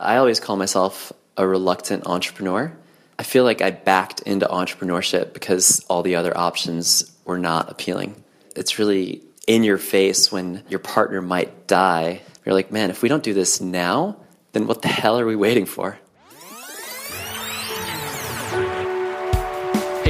[0.00, 2.72] I always call myself a reluctant entrepreneur.
[3.18, 8.22] I feel like I backed into entrepreneurship because all the other options were not appealing.
[8.54, 12.22] It's really in your face when your partner might die.
[12.44, 14.16] You're like, man, if we don't do this now,
[14.52, 15.98] then what the hell are we waiting for?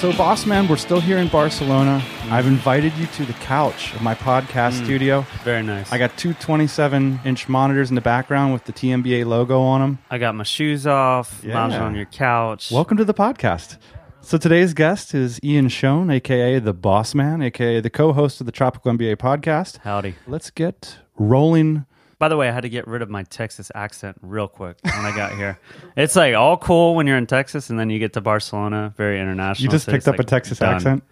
[0.00, 2.02] So, boss man, we're still here in Barcelona.
[2.30, 5.26] I've invited you to the couch of my podcast mm, studio.
[5.44, 5.92] Very nice.
[5.92, 9.98] I got two 27 inch monitors in the background with the TMBA logo on them.
[10.10, 11.52] I got my shoes off, Yeah.
[11.52, 12.70] lounging on your couch.
[12.72, 13.76] Welcome to the podcast.
[14.22, 18.52] So today's guest is Ian Schoen, aka the Boss Man, aka the co-host of the
[18.52, 19.80] Tropical MBA podcast.
[19.80, 20.14] Howdy.
[20.26, 21.84] Let's get rolling.
[22.20, 25.06] By the way, I had to get rid of my Texas accent real quick when
[25.06, 25.58] I got here.
[25.96, 29.18] It's like all cool when you're in Texas, and then you get to Barcelona, very
[29.18, 29.64] international.
[29.64, 30.74] You just so picked up a Texas done.
[30.74, 31.04] accent.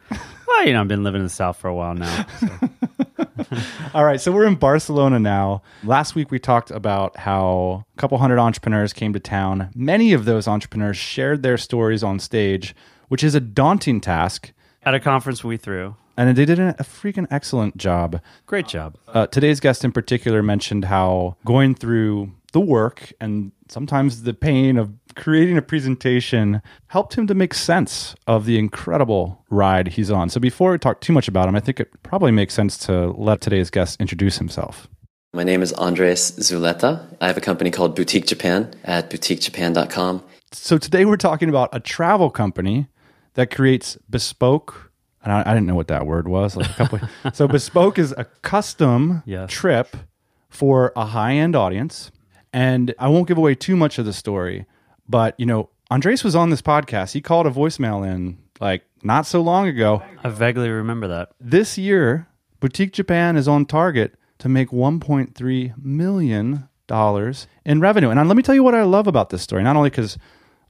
[0.47, 2.27] Well, you know, I've been living in the South for a while now.
[2.39, 2.49] so.
[3.95, 5.63] All right, so we're in Barcelona now.
[5.83, 9.71] Last week we talked about how a couple hundred entrepreneurs came to town.
[9.75, 12.75] Many of those entrepreneurs shared their stories on stage,
[13.09, 15.97] which is a daunting task, At a conference we threw.
[16.19, 18.21] And they did a a freaking excellent job.
[18.47, 18.99] Great job.
[19.09, 24.77] Uh, today's guest in particular mentioned how going through the work and sometimes the pain
[24.79, 30.31] of creating a presentation helped him to make sense of the incredible ride he's on.
[30.31, 33.11] So before we talk too much about him, I think it probably makes sense to
[33.11, 34.89] let today's guest introduce himself.
[35.35, 37.15] My name is Andres Zuleta.
[37.21, 40.25] I have a company called Boutique Japan at boutiquejapan.com.
[40.53, 42.89] So today we're talking about a travel company
[43.35, 44.88] that creates bespoke.
[45.29, 46.57] And I, I didn't know what that word was.
[46.57, 47.01] Like a couple.
[47.35, 49.51] so bespoke is a custom Yes.
[49.51, 49.95] trip
[50.49, 52.11] for a high end audience.
[52.53, 54.65] And I won't give away too much of the story,
[55.07, 57.13] but you know, Andres was on this podcast.
[57.13, 60.03] He called a voicemail in like not so long ago.
[60.25, 61.31] I vaguely remember that.
[61.39, 62.27] This year,
[62.61, 68.09] Boutique Japan is on target to make 1.3 million dollars in revenue.
[68.09, 69.63] And let me tell you what I love about this story.
[69.63, 70.17] Not only because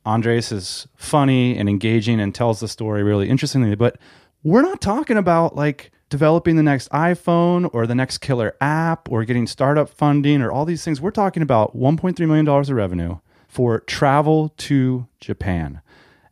[0.04, 3.98] Andres is funny and engaging and tells the story really interestingly, but
[4.42, 9.24] we're not talking about like developing the next iPhone or the next killer app or
[9.24, 11.00] getting startup funding or all these things.
[11.00, 15.80] We're talking about 1.3 million dollars of revenue for travel to Japan.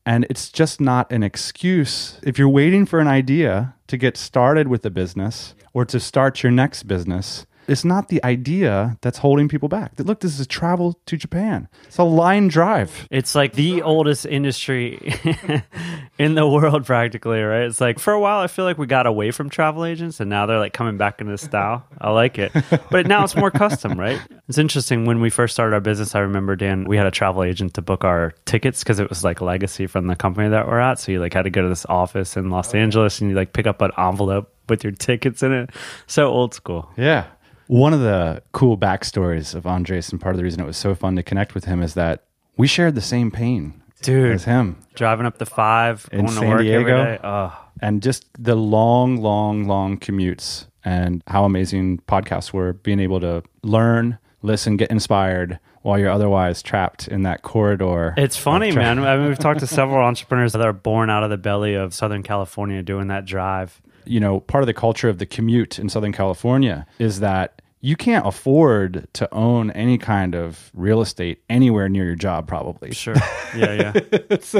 [0.04, 2.20] And it's just not an excuse.
[2.22, 6.42] If you're waiting for an idea to get started with a business or to start
[6.42, 9.92] your next business, it's not the idea that's holding people back.
[9.98, 11.68] Look, this is a travel to Japan.
[11.86, 13.06] It's a line drive.
[13.10, 14.98] It's like the oldest industry
[16.18, 17.64] in the world, practically, right?
[17.64, 20.30] It's like for a while, I feel like we got away from travel agents, and
[20.30, 21.84] now they're like coming back into style.
[21.98, 22.52] I like it,
[22.90, 24.20] but now it's more custom, right?
[24.48, 25.04] It's interesting.
[25.04, 27.82] When we first started our business, I remember Dan, we had a travel agent to
[27.82, 30.98] book our tickets because it was like legacy from the company that we're at.
[30.98, 33.52] So you like had to go to this office in Los Angeles, and you like
[33.52, 35.70] pick up an envelope with your tickets in it.
[36.06, 36.90] So old school.
[36.96, 37.26] Yeah.
[37.68, 40.94] One of the cool backstories of Andres, and part of the reason it was so
[40.94, 42.24] fun to connect with him, is that
[42.56, 44.32] we shared the same pain Dude.
[44.32, 44.76] as him.
[44.94, 47.18] Driving up the five, In San work Diego?
[47.22, 53.20] Oh, and just the long, long, long commutes and how amazing podcasts were being able
[53.20, 58.14] to learn, listen, get inspired while you're otherwise trapped in that corridor.
[58.16, 58.98] It's funny, tra- man.
[59.04, 61.92] I mean, we've talked to several entrepreneurs that are born out of the belly of
[61.92, 63.82] Southern California doing that drive.
[64.04, 67.55] You know, part of the culture of the commute in Southern California is that
[67.86, 72.92] you can't afford to own any kind of real estate anywhere near your job, probably.
[72.92, 73.14] Sure.
[73.56, 73.92] Yeah, yeah.
[74.28, 74.56] It's,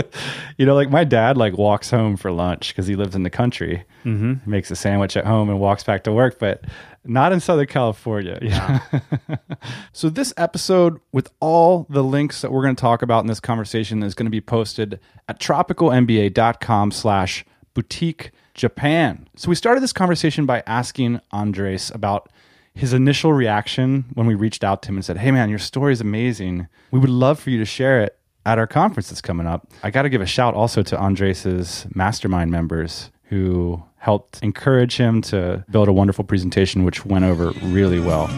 [0.56, 3.30] you know, like my dad like walks home for lunch because he lives in the
[3.30, 3.82] country.
[4.04, 4.48] Mm-hmm.
[4.48, 6.66] Makes a sandwich at home and walks back to work, but
[7.04, 8.38] not in Southern California.
[8.40, 8.78] Yeah.
[9.92, 13.40] so this episode, with all the links that we're going to talk about in this
[13.40, 19.28] conversation, is going to be posted at tropicalmba.com slash boutique Japan.
[19.34, 22.30] So we started this conversation by asking Andres about
[22.76, 25.92] his initial reaction when we reached out to him and said, Hey man, your story
[25.94, 26.68] is amazing.
[26.90, 29.66] We would love for you to share it at our conference that's coming up.
[29.82, 35.22] I got to give a shout also to Andres's mastermind members who helped encourage him
[35.22, 38.28] to build a wonderful presentation, which went over really well.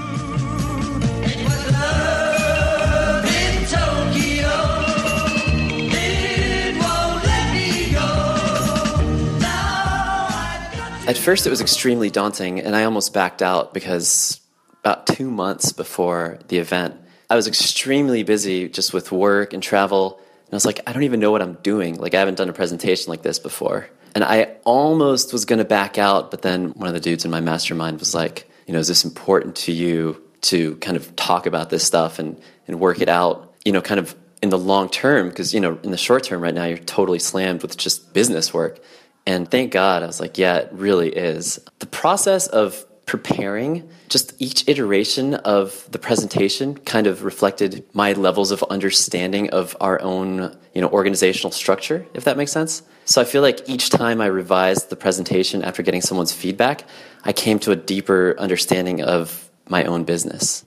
[11.08, 14.42] At first, it was extremely daunting, and I almost backed out because
[14.80, 16.96] about two months before the event,
[17.30, 20.18] I was extremely busy just with work and travel.
[20.18, 21.94] And I was like, I don't even know what I'm doing.
[21.94, 23.88] Like, I haven't done a presentation like this before.
[24.14, 27.30] And I almost was going to back out, but then one of the dudes in
[27.30, 31.46] my mastermind was like, you know, is this important to you to kind of talk
[31.46, 34.90] about this stuff and, and work it out, you know, kind of in the long
[34.90, 35.30] term?
[35.30, 38.52] Because, you know, in the short term right now, you're totally slammed with just business
[38.52, 38.78] work.
[39.26, 41.60] And thank God, I was like, yeah, it really is.
[41.80, 48.50] The process of preparing, just each iteration of the presentation kind of reflected my levels
[48.50, 52.82] of understanding of our own, you know, organizational structure, if that makes sense.
[53.06, 56.84] So I feel like each time I revised the presentation after getting someone's feedback,
[57.24, 60.66] I came to a deeper understanding of my own business.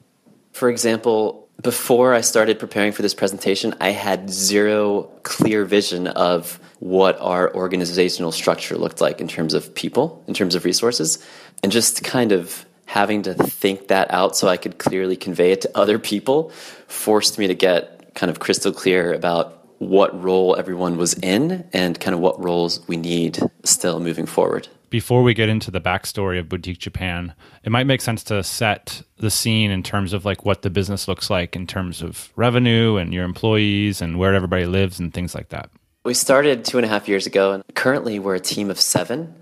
[0.51, 6.59] For example, before I started preparing for this presentation, I had zero clear vision of
[6.79, 11.23] what our organizational structure looked like in terms of people, in terms of resources,
[11.61, 15.61] and just kind of having to think that out so I could clearly convey it
[15.61, 16.49] to other people
[16.87, 21.99] forced me to get kind of crystal clear about what role everyone was in and
[21.99, 24.67] kind of what roles we need still moving forward.
[24.91, 27.33] Before we get into the backstory of Boutique Japan,
[27.63, 31.07] it might make sense to set the scene in terms of like what the business
[31.07, 35.33] looks like in terms of revenue and your employees and where everybody lives and things
[35.33, 35.71] like that.
[36.03, 39.33] We started two and a half years ago, and currently we're a team of seven.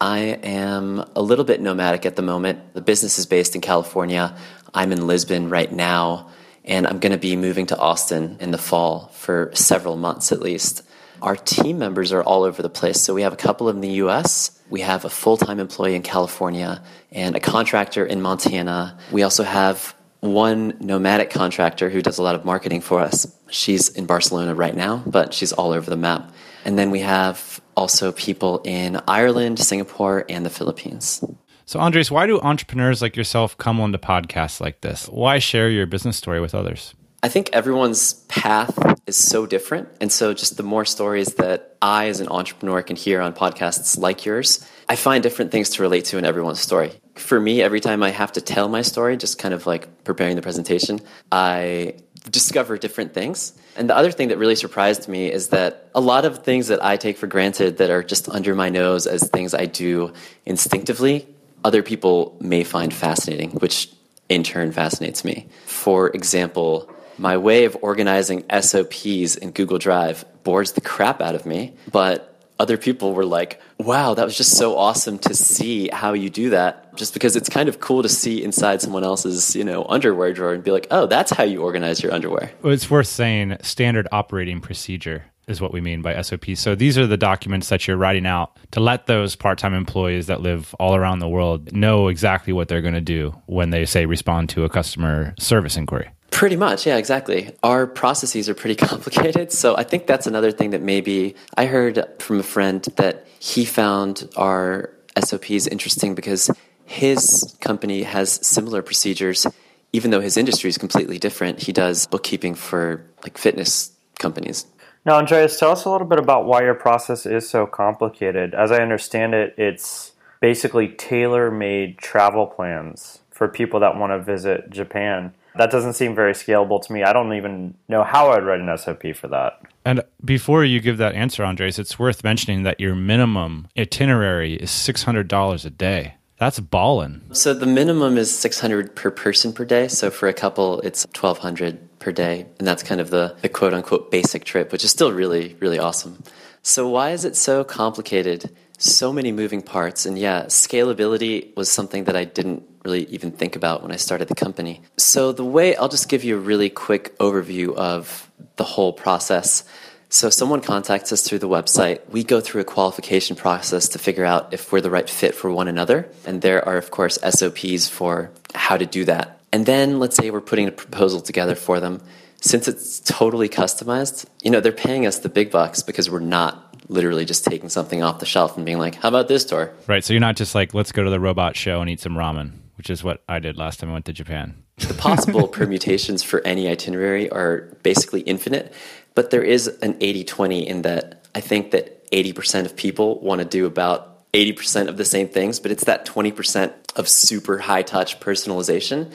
[0.00, 2.74] I am a little bit nomadic at the moment.
[2.74, 4.36] The business is based in California.
[4.72, 6.30] I'm in Lisbon right now,
[6.64, 10.40] and I'm going to be moving to Austin in the fall for several months at
[10.40, 10.82] least.
[11.24, 13.00] Our team members are all over the place.
[13.00, 16.02] So we have a couple in the US, we have a full time employee in
[16.02, 18.98] California, and a contractor in Montana.
[19.10, 23.26] We also have one nomadic contractor who does a lot of marketing for us.
[23.48, 26.30] She's in Barcelona right now, but she's all over the map.
[26.66, 31.24] And then we have also people in Ireland, Singapore, and the Philippines.
[31.64, 35.06] So, Andres, why do entrepreneurs like yourself come onto podcasts like this?
[35.08, 36.94] Why share your business story with others?
[37.24, 39.88] I think everyone's path is so different.
[39.98, 43.98] And so, just the more stories that I, as an entrepreneur, can hear on podcasts
[43.98, 46.92] like yours, I find different things to relate to in everyone's story.
[47.14, 50.36] For me, every time I have to tell my story, just kind of like preparing
[50.36, 51.00] the presentation,
[51.32, 51.94] I
[52.30, 53.54] discover different things.
[53.74, 56.84] And the other thing that really surprised me is that a lot of things that
[56.84, 60.12] I take for granted that are just under my nose as things I do
[60.44, 61.26] instinctively,
[61.64, 63.90] other people may find fascinating, which
[64.28, 65.48] in turn fascinates me.
[65.64, 71.46] For example, my way of organizing SOPs in Google Drive bores the crap out of
[71.46, 76.12] me, but other people were like, wow, that was just so awesome to see how
[76.12, 76.94] you do that.
[76.94, 80.54] Just because it's kind of cool to see inside someone else's, you know, underwear drawer
[80.54, 82.52] and be like, oh, that's how you organize your underwear.
[82.62, 86.44] Well, it's worth saying standard operating procedure is what we mean by SOP.
[86.54, 90.40] So these are the documents that you're writing out to let those part-time employees that
[90.40, 94.06] live all around the world know exactly what they're going to do when they say
[94.06, 96.10] respond to a customer service inquiry.
[96.30, 97.54] Pretty much, yeah, exactly.
[97.62, 99.52] Our processes are pretty complicated.
[99.52, 103.64] So I think that's another thing that maybe I heard from a friend that he
[103.64, 106.50] found our SOPs interesting because
[106.86, 109.46] his company has similar procedures,
[109.92, 111.60] even though his industry is completely different.
[111.60, 114.66] He does bookkeeping for like fitness companies.
[115.04, 118.54] Now, Andreas, tell us a little bit about why your process is so complicated.
[118.54, 124.18] As I understand it, it's basically tailor made travel plans for people that want to
[124.18, 125.34] visit Japan.
[125.56, 127.02] That doesn't seem very scalable to me.
[127.02, 129.60] I don't even know how I'd write an SOP for that.
[129.84, 134.70] And before you give that answer, Andres, it's worth mentioning that your minimum itinerary is
[134.70, 136.14] $600 a day.
[136.38, 137.22] That's ballin'.
[137.32, 139.86] So the minimum is 600 per person per day.
[139.88, 142.46] So for a couple, it's 1200 per day.
[142.58, 145.78] And that's kind of the, the quote unquote basic trip, which is still really, really
[145.78, 146.22] awesome.
[146.62, 148.54] So why is it so complicated?
[148.78, 150.04] So many moving parts.
[150.04, 154.28] And yeah, scalability was something that I didn't really even think about when I started
[154.28, 154.82] the company.
[154.98, 159.64] So the way I'll just give you a really quick overview of the whole process.
[160.10, 162.06] So someone contacts us through the website.
[162.10, 165.50] We go through a qualification process to figure out if we're the right fit for
[165.50, 166.08] one another.
[166.26, 169.40] And there are, of course, SOPs for how to do that.
[169.54, 172.02] And then let's say we're putting a proposal together for them.
[172.40, 176.76] Since it's totally customized, you know, they're paying us the big bucks because we're not
[176.88, 179.72] literally just taking something off the shelf and being like, how about this tour?
[179.86, 180.02] Right.
[180.02, 182.50] So you're not just like, let's go to the robot show and eat some ramen,
[182.76, 184.60] which is what I did last time I went to Japan.
[184.78, 188.74] The possible permutations for any itinerary are basically infinite,
[189.14, 193.38] but there is an 80 20 in that I think that 80% of people want
[193.38, 197.82] to do about 80% of the same things, but it's that 20% of super high
[197.82, 199.12] touch personalization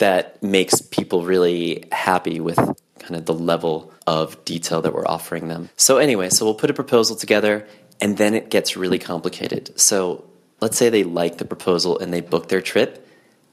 [0.00, 2.58] that makes people really happy with
[2.98, 5.70] kind of the level of detail that we're offering them.
[5.76, 7.66] So, anyway, so we'll put a proposal together
[8.00, 9.78] and then it gets really complicated.
[9.80, 10.24] So,
[10.60, 13.06] let's say they like the proposal and they book their trip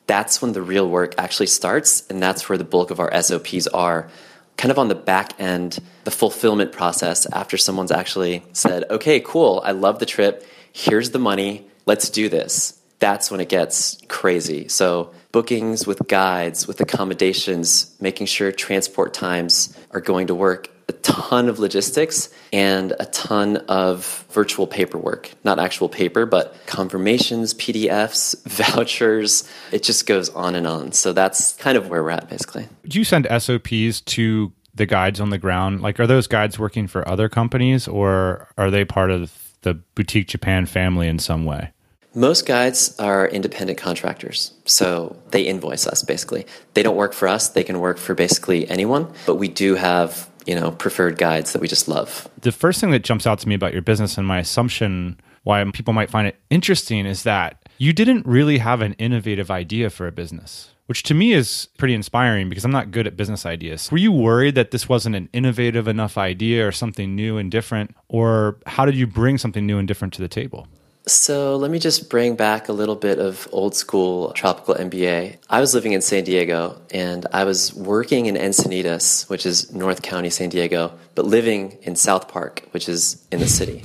[0.07, 3.67] that's when the real work actually starts, and that's where the bulk of our SOPs
[3.67, 4.09] are.
[4.55, 9.61] Kind of on the back end, the fulfillment process after someone's actually said, okay, cool,
[9.63, 12.76] I love the trip, here's the money, let's do this.
[12.99, 14.67] That's when it gets crazy.
[14.67, 20.93] So, bookings with guides, with accommodations, making sure transport times are going to work, a
[20.93, 25.29] ton of logistics, and a ton of virtual paperwork.
[25.43, 29.47] Not actual paper, but confirmations, PDFs, vouchers.
[29.71, 30.91] It just goes on and on.
[30.91, 32.67] So, that's kind of where we're at, basically.
[32.87, 35.81] Do you send SOPs to the guides on the ground?
[35.81, 40.27] Like, are those guides working for other companies or are they part of the Boutique
[40.27, 41.73] Japan family in some way?
[42.13, 46.45] Most guides are independent contractors, so they invoice us basically.
[46.73, 50.29] They don't work for us, they can work for basically anyone, but we do have,
[50.45, 52.27] you know, preferred guides that we just love.
[52.41, 55.63] The first thing that jumps out to me about your business and my assumption why
[55.71, 60.07] people might find it interesting is that you didn't really have an innovative idea for
[60.07, 60.71] a business.
[60.87, 63.91] Which to me is pretty inspiring because I'm not good at business ideas.
[63.91, 67.95] Were you worried that this wasn't an innovative enough idea or something new and different?
[68.07, 70.67] Or how did you bring something new and different to the table?
[71.07, 75.37] So let me just bring back a little bit of old school tropical MBA.
[75.49, 80.01] I was living in San Diego and I was working in Encinitas, which is North
[80.01, 83.83] County, San Diego, but living in South Park, which is in the city.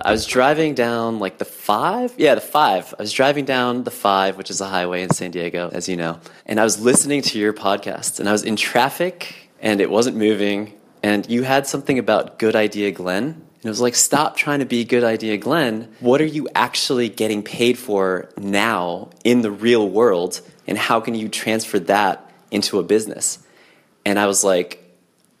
[0.00, 2.94] I was driving down like the five, yeah, the five.
[2.98, 5.96] I was driving down the five, which is a highway in San Diego, as you
[5.96, 9.90] know, and I was listening to your podcast and I was in traffic and it
[9.90, 10.72] wasn't moving.
[11.02, 13.44] And you had something about Good Idea Glenn.
[13.64, 15.88] And it was like, stop trying to be a Good Idea Glenn.
[16.00, 20.42] What are you actually getting paid for now in the real world?
[20.66, 23.38] And how can you transfer that into a business?
[24.04, 24.84] And I was like,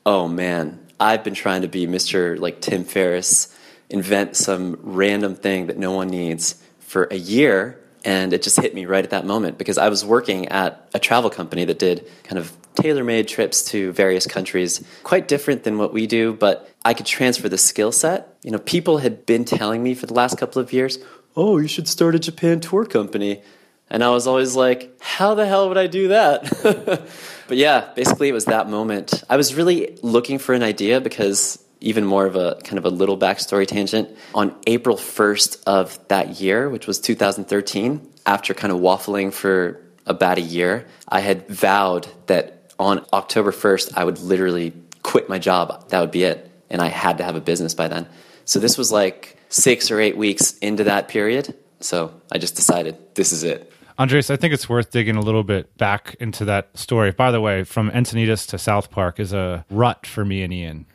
[0.06, 2.38] oh man, I've been trying to be Mr.
[2.38, 3.54] like Tim Ferriss,
[3.90, 7.78] invent some random thing that no one needs for a year.
[8.04, 10.98] And it just hit me right at that moment because I was working at a
[10.98, 15.78] travel company that did kind of tailor made trips to various countries, quite different than
[15.78, 18.36] what we do, but I could transfer the skill set.
[18.42, 20.98] You know, people had been telling me for the last couple of years,
[21.34, 23.42] oh, you should start a Japan tour company.
[23.88, 26.42] And I was always like, how the hell would I do that?
[27.48, 29.22] but yeah, basically it was that moment.
[29.30, 32.90] I was really looking for an idea because even more of a kind of a
[32.90, 34.08] little backstory tangent.
[34.34, 40.38] On April 1st of that year, which was 2013, after kind of waffling for about
[40.38, 44.72] a year, I had vowed that on October 1st, I would literally
[45.02, 45.88] quit my job.
[45.90, 46.50] That would be it.
[46.70, 48.08] And I had to have a business by then.
[48.46, 51.54] So this was like six or eight weeks into that period.
[51.80, 53.70] So I just decided this is it.
[53.96, 57.12] Andres, I think it's worth digging a little bit back into that story.
[57.12, 60.86] By the way, from Encinitas to South Park is a rut for me and Ian.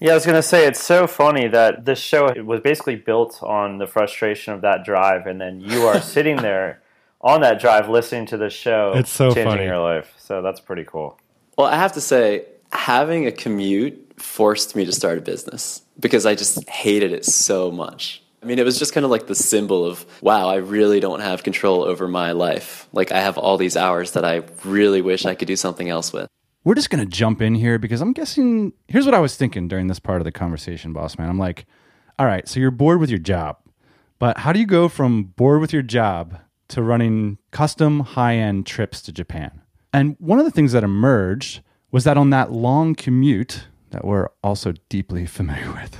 [0.00, 3.76] Yeah, I was gonna say it's so funny that this show was basically built on
[3.76, 6.80] the frustration of that drive, and then you are sitting there
[7.20, 8.92] on that drive listening to the show.
[8.94, 9.64] It's so changing funny.
[9.64, 10.14] your life.
[10.16, 11.18] So that's pretty cool.
[11.58, 16.24] Well, I have to say, having a commute forced me to start a business because
[16.24, 18.22] I just hated it so much.
[18.42, 21.20] I mean, it was just kind of like the symbol of, wow, I really don't
[21.20, 22.88] have control over my life.
[22.94, 26.10] Like, I have all these hours that I really wish I could do something else
[26.10, 26.26] with.
[26.62, 28.72] We're just going to jump in here because I'm guessing.
[28.88, 31.30] Here's what I was thinking during this part of the conversation, boss man.
[31.30, 31.66] I'm like,
[32.18, 33.56] all right, so you're bored with your job,
[34.18, 36.38] but how do you go from bored with your job
[36.68, 39.62] to running custom high end trips to Japan?
[39.92, 44.28] And one of the things that emerged was that on that long commute that we're
[44.44, 45.96] also deeply familiar with.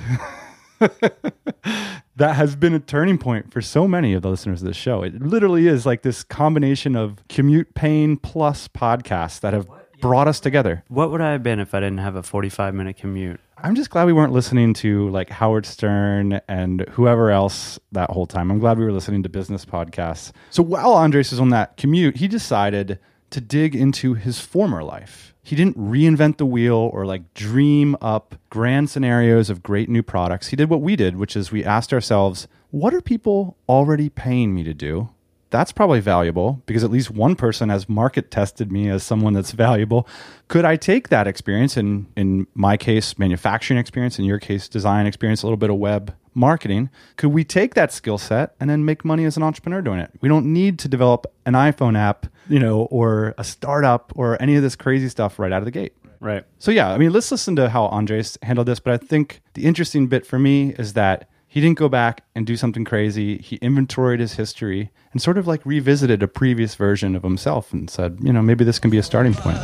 [2.15, 5.01] that has been a turning point for so many of the listeners of this show.
[5.01, 9.67] It literally is like this combination of commute pain plus podcasts that have
[10.01, 10.83] brought us together.
[10.89, 13.39] What would I have been if I didn't have a 45 minute commute?
[13.57, 18.25] I'm just glad we weren't listening to like Howard Stern and whoever else that whole
[18.25, 18.51] time.
[18.51, 20.31] I'm glad we were listening to business podcasts.
[20.49, 25.33] So while Andres was on that commute, he decided to dig into his former life.
[25.43, 30.47] He didn't reinvent the wheel or like dream up grand scenarios of great new products.
[30.47, 34.53] He did what we did, which is we asked ourselves, what are people already paying
[34.53, 35.09] me to do?
[35.51, 39.51] That's probably valuable because at least one person has market tested me as someone that's
[39.51, 40.07] valuable.
[40.47, 45.05] Could I take that experience and in my case manufacturing experience, in your case design
[45.05, 48.85] experience, a little bit of web marketing, could we take that skill set and then
[48.85, 50.11] make money as an entrepreneur doing it?
[50.21, 54.55] We don't need to develop an iPhone app, you know, or a startup or any
[54.55, 55.93] of this crazy stuff right out of the gate.
[56.21, 56.45] Right.
[56.59, 58.79] So yeah, I mean, let's listen to how Andres handled this.
[58.79, 62.47] But I think the interesting bit for me is that he didn't go back and
[62.47, 63.37] do something crazy.
[63.39, 67.89] He inventoried his history and sort of like revisited a previous version of himself and
[67.89, 69.57] said, you know, maybe this can be a starting point.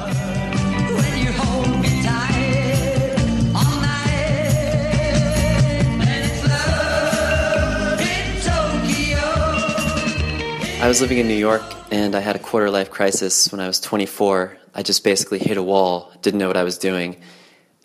[10.83, 13.67] I was living in New York and I had a quarter life crisis when I
[13.67, 14.57] was 24.
[14.75, 17.15] I just basically hit a wall, didn't know what I was doing,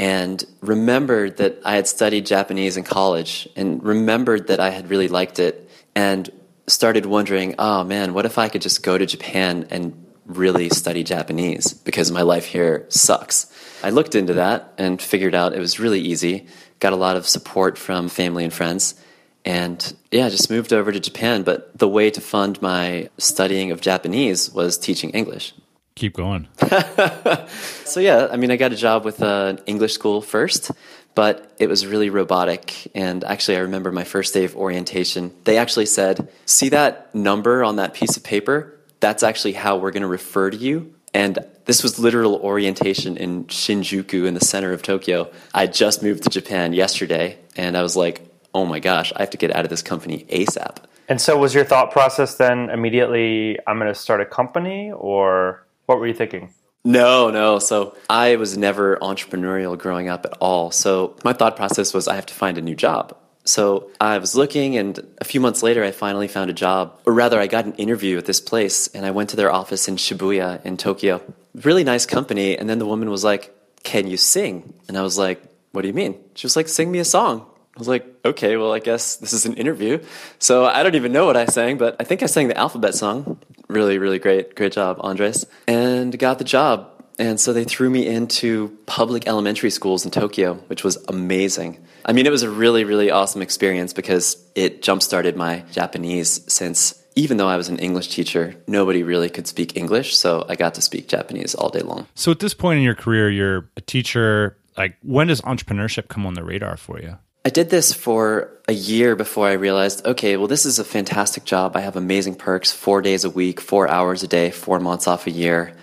[0.03, 5.07] and remembered that I had studied Japanese in college and remembered that I had really
[5.07, 6.29] liked it and
[6.67, 11.05] started wondering, oh man, what if I could just go to Japan and really study
[11.05, 13.47] Japanese because my life here sucks.
[13.85, 16.49] I looked into that and figured out it was really easy,
[16.81, 18.97] got a lot of support from family and friends.
[19.45, 21.45] And yeah, just moved over to Japan.
[21.45, 25.55] But the way to fund my studying of Japanese was teaching English.
[25.95, 26.49] Keep going.
[27.93, 30.71] So yeah, I mean, I got a job with an English school first,
[31.15, 32.91] but it was really robotic.
[32.95, 35.31] And actually, I remember my first day of orientation.
[35.45, 38.81] They actually said, "See that number on that piece of paper?
[39.01, 43.45] That's actually how we're going to refer to you." And this was literal orientation in
[43.45, 45.31] Shinjuku in the center of Tokyo.
[45.53, 48.23] I just moved to Japan yesterday, and I was like,
[48.55, 50.79] "Oh my gosh, I have to get out of this company ASAP."
[51.11, 55.67] And so, was your thought process then immediately, I'm going to start a company, or
[55.93, 56.55] what were you thinking?
[56.85, 57.59] No, no.
[57.59, 60.71] So I was never entrepreneurial growing up at all.
[60.71, 63.15] So my thought process was I have to find a new job.
[63.45, 66.99] So I was looking, and a few months later, I finally found a job.
[67.05, 69.87] Or rather, I got an interview at this place, and I went to their office
[69.87, 71.21] in Shibuya in Tokyo.
[71.55, 72.57] Really nice company.
[72.57, 74.73] And then the woman was like, Can you sing?
[74.89, 76.19] And I was like, What do you mean?
[76.35, 77.47] She was like, Sing me a song.
[77.75, 79.99] I was like, okay, well, I guess this is an interview.
[80.39, 82.95] So I don't even know what I sang, but I think I sang the alphabet
[82.95, 83.39] song.
[83.73, 84.55] Really, really great.
[84.55, 85.47] Great job, Andres.
[85.67, 86.89] And got the job.
[87.19, 91.79] And so they threw me into public elementary schools in Tokyo, which was amazing.
[92.05, 96.41] I mean, it was a really, really awesome experience because it jump started my Japanese
[96.53, 100.17] since even though I was an English teacher, nobody really could speak English.
[100.17, 102.07] So I got to speak Japanese all day long.
[102.15, 104.57] So at this point in your career, you're a teacher.
[104.77, 107.19] Like, when does entrepreneurship come on the radar for you?
[107.45, 111.45] I did this for a year before I realized, okay, well, this is a fantastic
[111.45, 111.77] job.
[111.77, 115.27] I have amazing perks, four days a week, four hours a day, four months off
[115.27, 115.75] a year.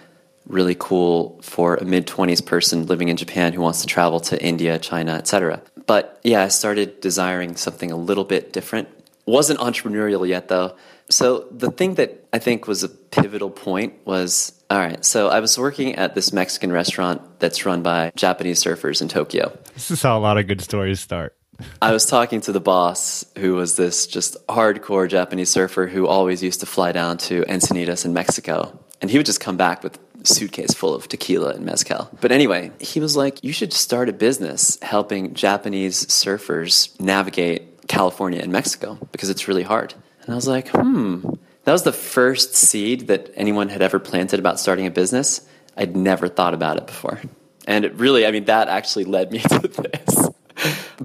[0.47, 4.41] Really cool for a mid 20s person living in Japan who wants to travel to
[4.41, 5.61] India, China, etc.
[5.85, 8.87] But yeah, I started desiring something a little bit different.
[9.25, 10.77] Wasn't entrepreneurial yet though.
[11.09, 15.39] So the thing that I think was a pivotal point was all right, so I
[15.39, 19.57] was working at this Mexican restaurant that's run by Japanese surfers in Tokyo.
[19.73, 21.35] This is how a lot of good stories start.
[21.81, 26.43] I was talking to the boss, who was this just hardcore Japanese surfer who always
[26.43, 28.77] used to fly down to Ensenada in Mexico.
[29.01, 32.09] And he would just come back with suitcase full of tequila and mezcal.
[32.19, 38.41] But anyway, he was like, You should start a business helping Japanese surfers navigate California
[38.41, 39.93] and Mexico because it's really hard.
[40.23, 41.21] And I was like, Hmm.
[41.65, 45.47] That was the first seed that anyone had ever planted about starting a business.
[45.77, 47.21] I'd never thought about it before.
[47.67, 50.29] And it really, I mean, that actually led me to this.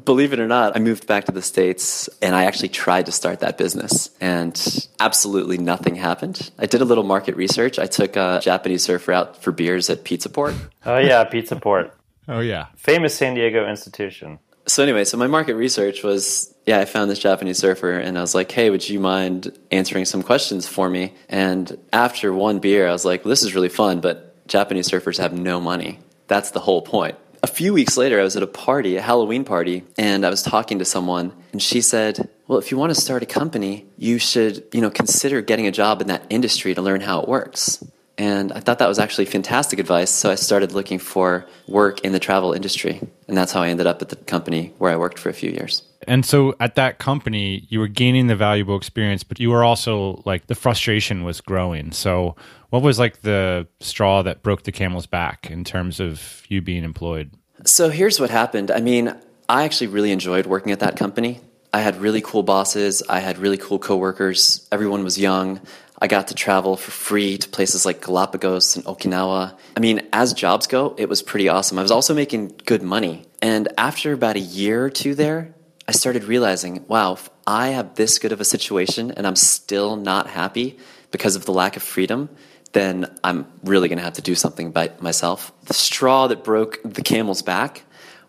[0.04, 3.12] Believe it or not, I moved back to the States and I actually tried to
[3.12, 6.50] start that business and absolutely nothing happened.
[6.58, 7.78] I did a little market research.
[7.78, 10.54] I took a Japanese surfer out for beers at Pizza Port.
[10.86, 11.96] Oh, yeah, Pizza Port.
[12.28, 12.66] Oh, yeah.
[12.76, 14.38] Famous San Diego institution.
[14.66, 18.20] So, anyway, so my market research was yeah, I found this Japanese surfer and I
[18.20, 21.14] was like, hey, would you mind answering some questions for me?
[21.28, 25.32] And after one beer, I was like, this is really fun, but Japanese surfers have
[25.32, 25.98] no money.
[26.26, 27.16] That's the whole point.
[27.44, 30.42] A few weeks later, I was at a party, a Halloween party, and I was
[30.42, 34.16] talking to someone, and she said, "Well, if you want to start a company, you
[34.16, 37.84] should, you know, consider getting a job in that industry to learn how it works."
[38.16, 42.12] And I thought that was actually fantastic advice, so I started looking for work in
[42.12, 45.18] the travel industry, and that's how I ended up at the company where I worked
[45.18, 45.82] for a few years.
[46.08, 50.22] And so at that company, you were gaining the valuable experience, but you were also
[50.24, 51.92] like the frustration was growing.
[51.92, 52.36] So,
[52.74, 56.82] what was like the straw that broke the camel's back in terms of you being
[56.82, 57.30] employed?
[57.64, 58.72] So here's what happened.
[58.72, 59.14] I mean,
[59.48, 61.40] I actually really enjoyed working at that company.
[61.72, 65.60] I had really cool bosses, I had really cool coworkers, everyone was young.
[66.02, 69.56] I got to travel for free to places like Galapagos and Okinawa.
[69.76, 71.78] I mean, as jobs go, it was pretty awesome.
[71.78, 73.24] I was also making good money.
[73.40, 75.54] And after about a year or two there,
[75.86, 80.26] I started realizing, wow, I have this good of a situation and I'm still not
[80.26, 80.78] happy
[81.12, 82.28] because of the lack of freedom,
[82.74, 85.52] then I'm really going to have to do something by myself.
[85.64, 87.84] The straw that broke the camel's back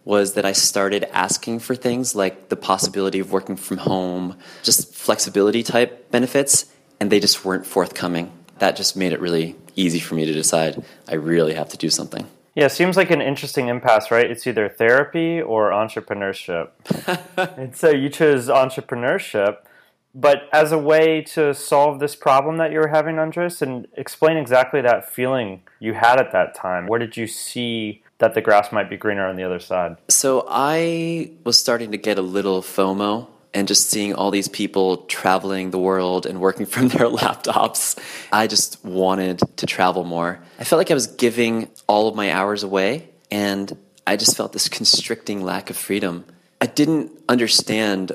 [0.06, 4.94] was that I started asking for things like the possibility of working from home, just
[4.94, 6.66] flexibility type benefits,
[7.00, 8.32] and they just weren't forthcoming.
[8.60, 11.90] That just made it really easy for me to decide I really have to do
[11.90, 12.28] something.
[12.54, 14.30] Yeah, seems like an interesting impasse, right?
[14.30, 16.70] It's either therapy or entrepreneurship.
[17.58, 19.58] and so you chose entrepreneurship,
[20.16, 24.38] but as a way to solve this problem that you were having, Andres, and explain
[24.38, 26.88] exactly that feeling you had at that time.
[26.88, 29.98] Where did you see that the grass might be greener on the other side?
[30.08, 34.98] So I was starting to get a little FOMO, and just seeing all these people
[35.06, 37.98] traveling the world and working from their laptops.
[38.32, 40.40] I just wanted to travel more.
[40.60, 43.76] I felt like I was giving all of my hours away, and
[44.06, 46.26] I just felt this constricting lack of freedom.
[46.60, 48.12] I didn't understand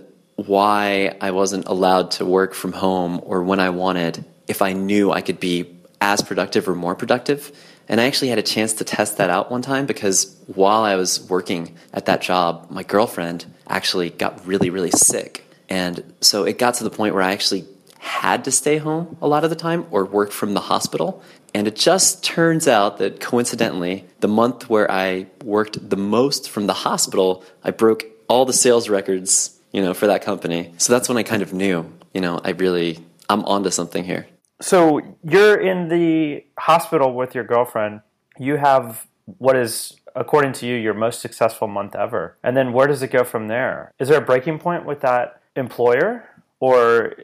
[0.46, 5.12] why I wasn't allowed to work from home or when I wanted if I knew
[5.12, 7.52] I could be as productive or more productive.
[7.88, 10.96] And I actually had a chance to test that out one time because while I
[10.96, 15.44] was working at that job, my girlfriend actually got really, really sick.
[15.68, 17.64] And so it got to the point where I actually
[17.98, 21.22] had to stay home a lot of the time or work from the hospital.
[21.54, 26.66] And it just turns out that coincidentally, the month where I worked the most from
[26.66, 30.72] the hospital, I broke all the sales records, you know, for that company.
[30.78, 34.26] So that's when I kind of knew, you know, I really, I'm onto something here.
[34.60, 38.02] So you're in the hospital with your girlfriend.
[38.38, 39.06] You have
[39.38, 42.36] what is, according to you, your most successful month ever.
[42.42, 43.92] And then where does it go from there?
[43.98, 46.28] Is there a breaking point with that employer?
[46.58, 47.14] Or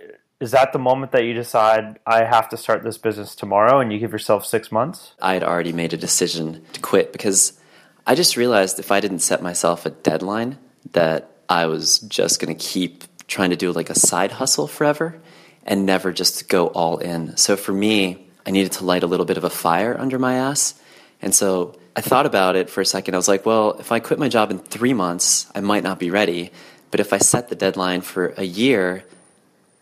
[0.41, 3.93] is that the moment that you decide, I have to start this business tomorrow and
[3.93, 5.15] you give yourself six months?
[5.21, 7.59] I had already made a decision to quit because
[8.07, 10.59] I just realized if I didn't set myself a deadline,
[10.93, 15.21] that I was just going to keep trying to do like a side hustle forever
[15.65, 17.37] and never just go all in.
[17.37, 20.35] So for me, I needed to light a little bit of a fire under my
[20.35, 20.75] ass.
[21.21, 23.15] And so I thought about it for a second.
[23.15, 25.99] I was like, well, if I quit my job in three months, I might not
[25.99, 26.53] be ready.
[26.91, 29.05] But if I set the deadline for a year,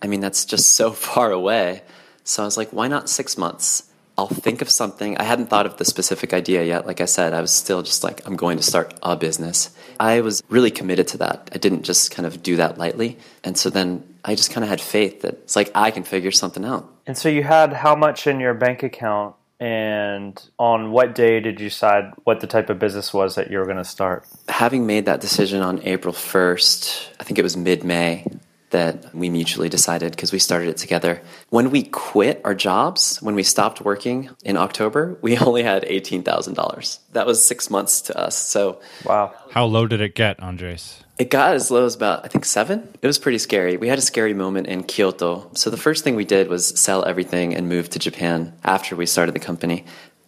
[0.00, 1.83] I mean, that's just so far away.
[2.24, 3.90] So I was like, why not six months?
[4.16, 5.18] I'll think of something.
[5.18, 6.87] I hadn't thought of the specific idea yet.
[6.87, 9.74] Like I said, I was still just like, I'm going to start a business.
[10.00, 11.50] I was really committed to that.
[11.52, 13.18] I didn't just kind of do that lightly.
[13.42, 16.30] And so then I just kind of had faith that it's like, I can figure
[16.30, 16.90] something out.
[17.07, 19.37] And so you had how much in your bank account?
[19.61, 23.59] And on what day did you decide what the type of business was that you
[23.59, 24.26] were going to start?
[24.48, 28.26] Having made that decision on April 1st, I think it was mid May,
[28.74, 31.22] that we mutually decided because we started it together.
[31.50, 36.98] When we quit our jobs, when we stopped working in October, we only had $18,000.
[37.12, 38.37] That was six months to us.
[38.37, 39.32] So Wow.
[39.52, 41.04] How low did it get, Andres?
[41.16, 42.88] it got as low as about, I think, seven.
[43.00, 43.76] It was pretty scary.
[43.76, 45.48] We had a scary moment in Kyoto.
[45.54, 49.06] So the first thing we did was sell everything and move to Japan after we
[49.06, 49.84] started the company.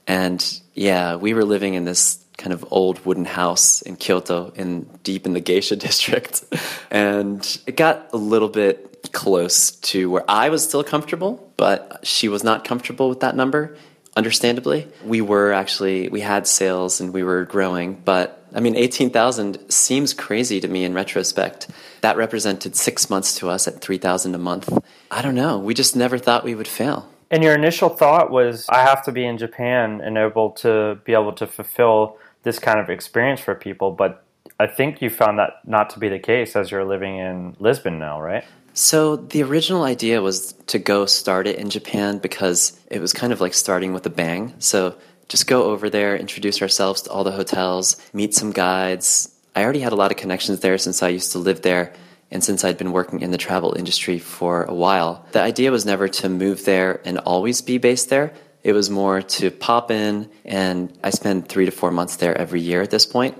[0.06, 0.40] And
[0.74, 5.27] yeah, we were living in this kind of old wooden house in Kyoto, in deep
[5.27, 6.44] in the geisha district,
[6.90, 12.29] and it got a little bit close to where I was still comfortable, but she
[12.29, 13.77] was not comfortable with that number.
[14.16, 19.11] Understandably, we were actually we had sales and we were growing, but I mean, eighteen
[19.11, 21.68] thousand seems crazy to me in retrospect.
[22.01, 24.72] That represented six months to us at three thousand a month.
[25.11, 25.59] I don't know.
[25.59, 27.09] We just never thought we would fail.
[27.31, 31.12] And your initial thought was, I have to be in Japan and able to be
[31.12, 33.90] able to fulfill this kind of experience for people.
[33.90, 34.24] But
[34.61, 37.98] I think you found that not to be the case as you're living in Lisbon
[37.98, 38.44] now, right?
[38.72, 43.32] So the original idea was to go start it in Japan because it was kind
[43.32, 44.54] of like starting with a bang.
[44.61, 44.96] So
[45.28, 49.35] just go over there, introduce ourselves to all the hotels, meet some guides.
[49.56, 51.94] I already had a lot of connections there since I used to live there
[52.30, 55.26] and since I'd been working in the travel industry for a while.
[55.32, 58.32] The idea was never to move there and always be based there.
[58.66, 62.61] It was more to pop in, and I spend three to four months there every
[62.61, 63.37] year at this point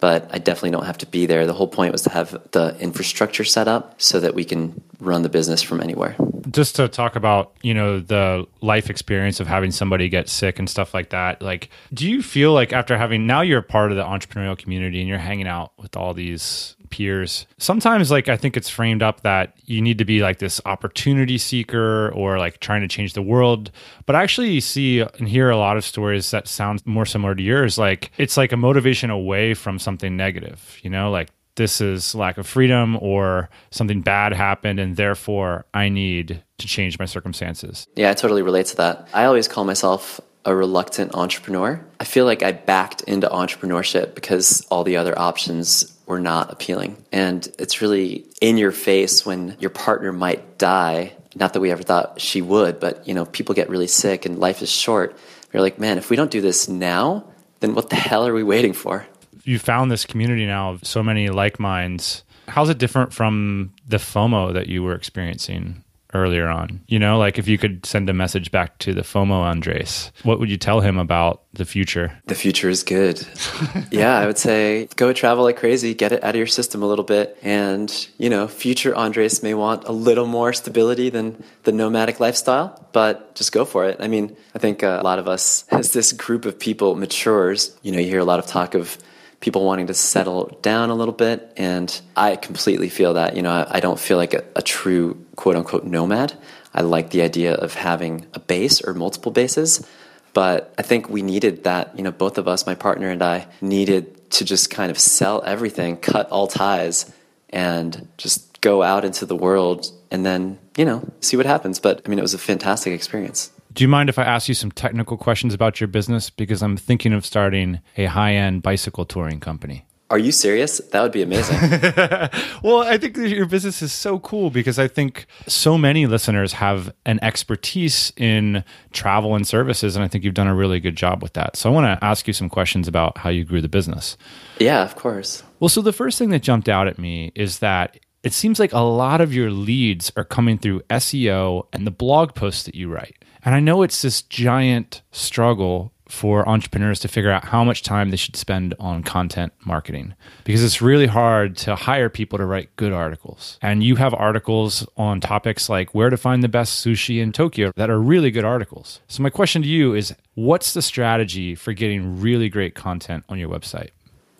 [0.00, 1.46] but I definitely don't have to be there.
[1.46, 5.22] The whole point was to have the infrastructure set up so that we can run
[5.22, 6.14] the business from anywhere.
[6.50, 10.68] just to talk about you know the life experience of having somebody get sick and
[10.68, 13.96] stuff like that like do you feel like after having now you're a part of
[13.96, 18.56] the entrepreneurial community and you're hanging out with all these peers sometimes like i think
[18.56, 22.80] it's framed up that you need to be like this opportunity seeker or like trying
[22.80, 23.70] to change the world.
[24.04, 27.42] But i actually see and hear a lot of stories that sound more similar to
[27.42, 27.78] yours.
[27.78, 31.10] Like it's like a motivation away from something negative you know?
[31.10, 36.66] Like this is lack of freedom or something bad happened and therefore I need to
[36.66, 37.86] change my circumstances.
[37.96, 39.08] Yeah, I totally relate to that.
[39.12, 41.84] I always call myself a reluctant entrepreneur.
[41.98, 46.96] I feel like I backed into entrepreneurship because all the other options were not appealing.
[47.12, 51.12] And it's really in your face when your partner might die.
[51.34, 54.38] Not that we ever thought she would, but you know, people get really sick and
[54.38, 55.16] life is short.
[55.52, 57.24] You're like, man, if we don't do this now,
[57.60, 59.06] then what the hell are we waiting for?
[59.44, 62.24] You found this community now of so many like minds.
[62.48, 66.80] How's it different from the FOMO that you were experiencing earlier on?
[66.88, 70.40] You know, like if you could send a message back to the FOMO Andres, what
[70.40, 72.20] would you tell him about the future?
[72.26, 73.24] The future is good.
[73.90, 76.86] yeah, I would say go travel like crazy, get it out of your system a
[76.86, 77.38] little bit.
[77.42, 82.88] And, you know, future Andres may want a little more stability than the nomadic lifestyle,
[82.92, 83.96] but just go for it.
[84.00, 87.76] I mean, I think uh, a lot of us, as this group of people matures,
[87.82, 88.98] you know, you hear a lot of talk of
[89.40, 91.52] people wanting to settle down a little bit.
[91.56, 93.36] And I completely feel that.
[93.36, 96.34] You know, I, I don't feel like a, a true quote unquote nomad.
[96.72, 99.86] I like the idea of having a base or multiple bases.
[100.32, 103.48] But I think we needed that, you know, both of us, my partner and I,
[103.60, 107.12] needed to just kind of sell everything, cut all ties,
[107.48, 111.80] and just go out into the world and then, you know, see what happens.
[111.80, 113.50] But I mean, it was a fantastic experience.
[113.72, 116.28] Do you mind if I ask you some technical questions about your business?
[116.28, 119.86] Because I'm thinking of starting a high end bicycle touring company.
[120.10, 120.78] Are you serious?
[120.90, 121.56] That would be amazing.
[122.62, 126.92] Well, I think your business is so cool because I think so many listeners have
[127.06, 131.22] an expertise in travel and services, and I think you've done a really good job
[131.22, 131.56] with that.
[131.56, 134.18] So I want to ask you some questions about how you grew the business.
[134.58, 135.42] yeah, of course.
[135.58, 138.74] Well, so the first thing that jumped out at me is that it seems like
[138.74, 142.92] a lot of your leads are coming through SEO and the blog posts that you
[142.92, 143.16] write.
[143.44, 148.10] And I know it's this giant struggle for entrepreneurs to figure out how much time
[148.10, 152.74] they should spend on content marketing because it's really hard to hire people to write
[152.76, 153.58] good articles.
[153.62, 157.72] And you have articles on topics like where to find the best sushi in Tokyo
[157.76, 159.00] that are really good articles.
[159.08, 163.38] So, my question to you is what's the strategy for getting really great content on
[163.38, 163.90] your website?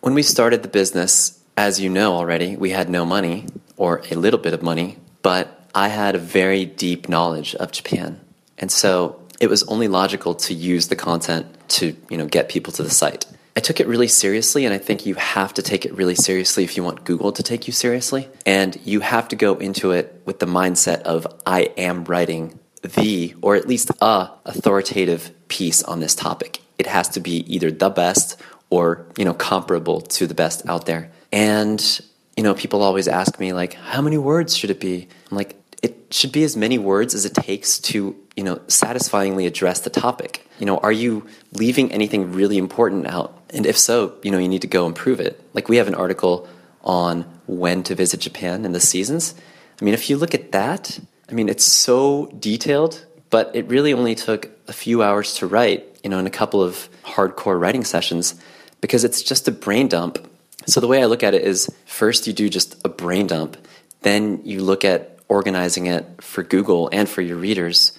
[0.01, 3.45] When we started the business, as you know already, we had no money
[3.77, 8.19] or a little bit of money, but I had a very deep knowledge of Japan.
[8.61, 12.71] And so it was only logical to use the content to, you know, get people
[12.73, 13.25] to the site.
[13.57, 16.63] I took it really seriously and I think you have to take it really seriously
[16.63, 18.29] if you want Google to take you seriously.
[18.45, 23.35] And you have to go into it with the mindset of I am writing the
[23.41, 26.61] or at least a authoritative piece on this topic.
[26.77, 30.85] It has to be either the best or, you know, comparable to the best out
[30.85, 31.11] there.
[31.33, 32.01] And
[32.37, 35.07] you know, people always ask me like, how many words should it be?
[35.29, 39.45] I'm like, it should be as many words as it takes to, you know, satisfyingly
[39.45, 40.47] address the topic.
[40.59, 43.37] You know, are you leaving anything really important out?
[43.49, 45.41] And if so, you know, you need to go improve it.
[45.53, 46.47] Like we have an article
[46.83, 49.35] on when to visit Japan and the seasons.
[49.81, 53.93] I mean, if you look at that, I mean, it's so detailed, but it really
[53.93, 57.83] only took a few hours to write, you know, in a couple of hardcore writing
[57.83, 58.35] sessions
[58.79, 60.27] because it's just a brain dump
[60.67, 63.57] so the way I look at it is first you do just a brain dump,
[64.01, 67.97] then you look at organizing it for Google and for your readers,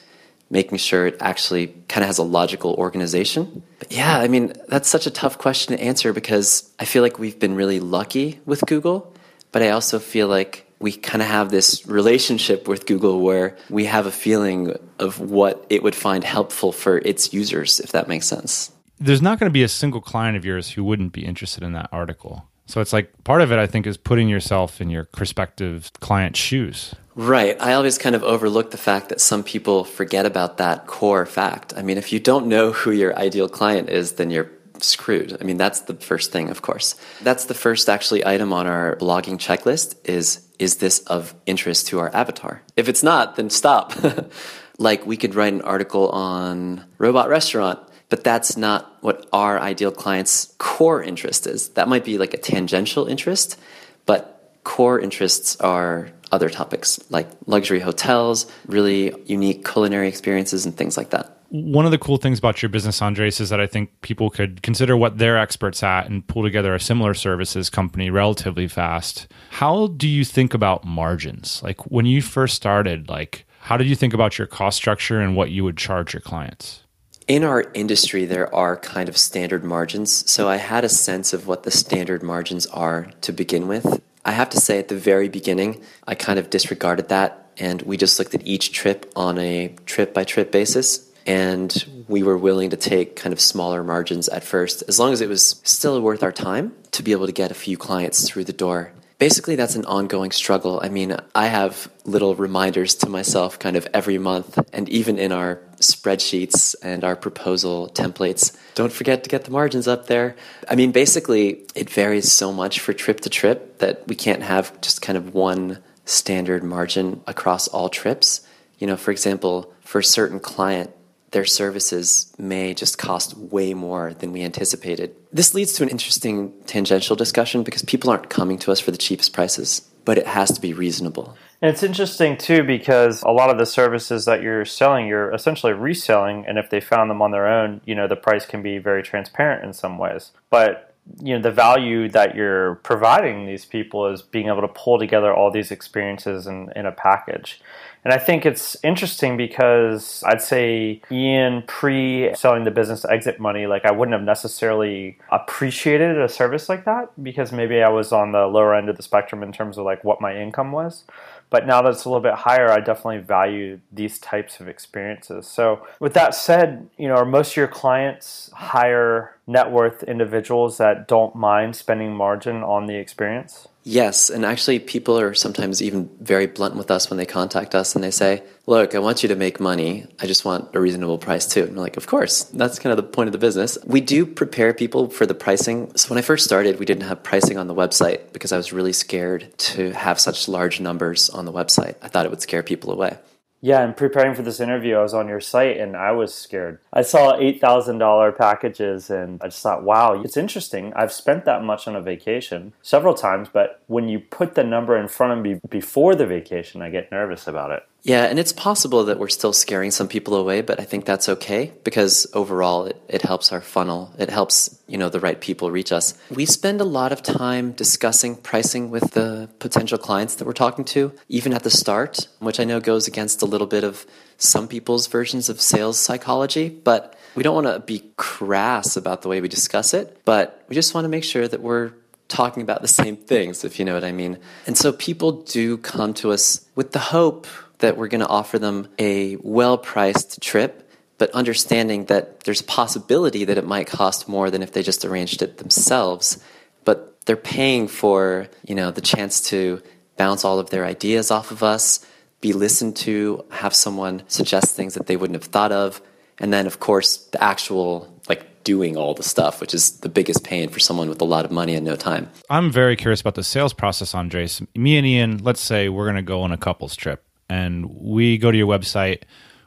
[0.52, 3.62] making sure it actually kind of has a logical organization.
[3.78, 7.18] But yeah, I mean, that's such a tough question to answer because I feel like
[7.18, 9.12] we've been really lucky with Google,
[9.50, 13.86] but I also feel like we kind of have this relationship with Google where we
[13.86, 18.26] have a feeling of what it would find helpful for its users, if that makes
[18.26, 18.70] sense.
[19.00, 21.72] there's not going to be a single client of yours who wouldn't be interested in
[21.72, 22.46] that article.
[22.66, 26.38] So it's like part of it, I think, is putting yourself in your prospective client's
[26.38, 26.94] shoes.
[27.14, 27.60] Right.
[27.60, 31.74] I always kind of overlook the fact that some people forget about that core fact.
[31.76, 35.36] I mean, if you don't know who your ideal client is, then you're screwed.
[35.40, 36.94] I mean, that's the first thing, of course.
[37.20, 41.98] That's the first actually item on our blogging checklist is is this of interest to
[41.98, 42.62] our avatar?
[42.76, 43.92] If it's not, then stop.
[44.78, 49.90] like we could write an article on robot restaurant, but that's not what our ideal
[49.90, 51.70] client's core interest is.
[51.70, 53.58] That might be like a tangential interest,
[54.06, 60.96] but core interests are other topics like luxury hotels, really unique culinary experiences, and things
[60.96, 61.38] like that.
[61.50, 64.62] One of the cool things about your business, Andres, is that I think people could
[64.62, 69.28] consider what they're experts at and pull together a similar services company relatively fast.
[69.50, 71.62] How do you think about margins?
[71.62, 75.36] Like when you first started, like how did you think about your cost structure and
[75.36, 76.80] what you would charge your clients?
[77.28, 80.28] In our industry, there are kind of standard margins.
[80.30, 84.02] So I had a sense of what the standard margins are to begin with.
[84.24, 87.50] I have to say, at the very beginning, I kind of disregarded that.
[87.58, 91.08] And we just looked at each trip on a trip by trip basis.
[91.26, 95.20] And we were willing to take kind of smaller margins at first, as long as
[95.20, 98.44] it was still worth our time to be able to get a few clients through
[98.44, 100.80] the door basically that's an ongoing struggle.
[100.82, 105.30] I mean, I have little reminders to myself kind of every month and even in
[105.30, 108.56] our spreadsheets and our proposal templates.
[108.74, 110.34] Don't forget to get the margins up there.
[110.68, 114.80] I mean, basically it varies so much for trip to trip that we can't have
[114.80, 118.44] just kind of one standard margin across all trips.
[118.80, 120.90] You know, for example, for a certain client,
[121.32, 125.14] their services may just cost way more than we anticipated.
[125.32, 128.98] This leads to an interesting tangential discussion because people aren't coming to us for the
[128.98, 131.36] cheapest prices, but it has to be reasonable.
[131.60, 135.72] And it's interesting too because a lot of the services that you're selling, you're essentially
[135.72, 138.78] reselling, and if they found them on their own, you know, the price can be
[138.78, 140.32] very transparent in some ways.
[140.50, 144.98] But you know, the value that you're providing these people is being able to pull
[144.98, 147.60] together all these experiences in, in a package.
[148.04, 153.66] And I think it's interesting because I'd say Ian pre selling the business exit money,
[153.66, 158.32] like I wouldn't have necessarily appreciated a service like that because maybe I was on
[158.32, 161.04] the lower end of the spectrum in terms of like what my income was.
[161.48, 165.46] But now that it's a little bit higher, I definitely value these types of experiences.
[165.46, 170.78] So, with that said, you know, are most of your clients higher net worth individuals
[170.78, 173.68] that don't mind spending margin on the experience?
[173.84, 177.96] Yes, and actually, people are sometimes even very blunt with us when they contact us
[177.96, 180.06] and they say, Look, I want you to make money.
[180.20, 181.64] I just want a reasonable price too.
[181.64, 183.78] And we're like, Of course, that's kind of the point of the business.
[183.84, 185.96] We do prepare people for the pricing.
[185.96, 188.72] So, when I first started, we didn't have pricing on the website because I was
[188.72, 191.96] really scared to have such large numbers on the website.
[192.02, 193.18] I thought it would scare people away.
[193.64, 196.80] Yeah, and preparing for this interview, I was on your site and I was scared.
[196.92, 200.92] I saw $8,000 packages and I just thought, wow, it's interesting.
[200.96, 204.98] I've spent that much on a vacation several times, but when you put the number
[204.98, 207.86] in front of me before the vacation, I get nervous about it.
[208.04, 211.28] Yeah, and it's possible that we're still scaring some people away, but I think that's
[211.28, 214.12] okay because overall it, it helps our funnel.
[214.18, 216.14] It helps, you know, the right people reach us.
[216.28, 220.84] We spend a lot of time discussing pricing with the potential clients that we're talking
[220.86, 224.04] to, even at the start, which I know goes against a little bit of
[224.36, 229.28] some people's versions of sales psychology, but we don't want to be crass about the
[229.28, 231.92] way we discuss it, but we just want to make sure that we're
[232.26, 234.38] talking about the same things, if you know what I mean.
[234.66, 237.46] And so people do come to us with the hope
[237.82, 242.64] that we're going to offer them a well priced trip, but understanding that there's a
[242.64, 246.42] possibility that it might cost more than if they just arranged it themselves.
[246.84, 249.82] But they're paying for, you know, the chance to
[250.16, 252.06] bounce all of their ideas off of us,
[252.40, 256.00] be listened to, have someone suggest things that they wouldn't have thought of,
[256.38, 260.44] and then of course the actual like doing all the stuff, which is the biggest
[260.44, 262.30] pain for someone with a lot of money and no time.
[262.48, 264.62] I'm very curious about the sales process, Andres.
[264.76, 268.38] Me and Ian, let's say we're going to go on a couples trip and we
[268.38, 269.24] go to your website,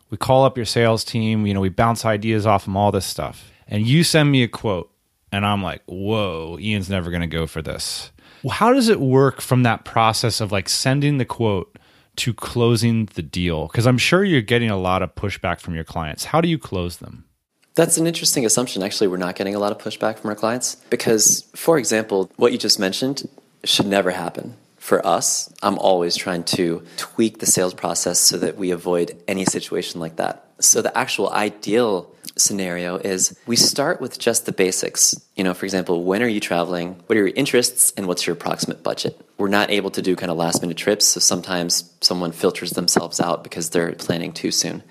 [0.09, 3.05] we call up your sales team, you know, we bounce ideas off them, all this
[3.05, 3.51] stuff.
[3.67, 4.91] And you send me a quote,
[5.31, 8.09] and I'm like, whoa, Ian's never going to go for this.
[8.41, 11.77] Well, how does it work from that process of like sending the quote
[12.15, 13.67] to closing the deal?
[13.67, 16.25] Because I'm sure you're getting a lot of pushback from your clients.
[16.25, 17.25] How do you close them?
[17.75, 18.81] That's an interesting assumption.
[18.81, 22.51] Actually, we're not getting a lot of pushback from our clients because, for example, what
[22.51, 23.29] you just mentioned
[23.63, 24.55] should never happen.
[24.85, 29.43] For us, I'm always trying to tweak the sales process so that we avoid any
[29.43, 30.45] situation like that.
[30.59, 35.19] So, the actual ideal scenario is we start with just the basics.
[35.35, 37.01] You know, for example, when are you traveling?
[37.07, 37.93] What are your interests?
[37.97, 39.19] And what's your approximate budget?
[39.39, 43.19] We're not able to do kind of last minute trips, so sometimes someone filters themselves
[43.19, 44.83] out because they're planning too soon.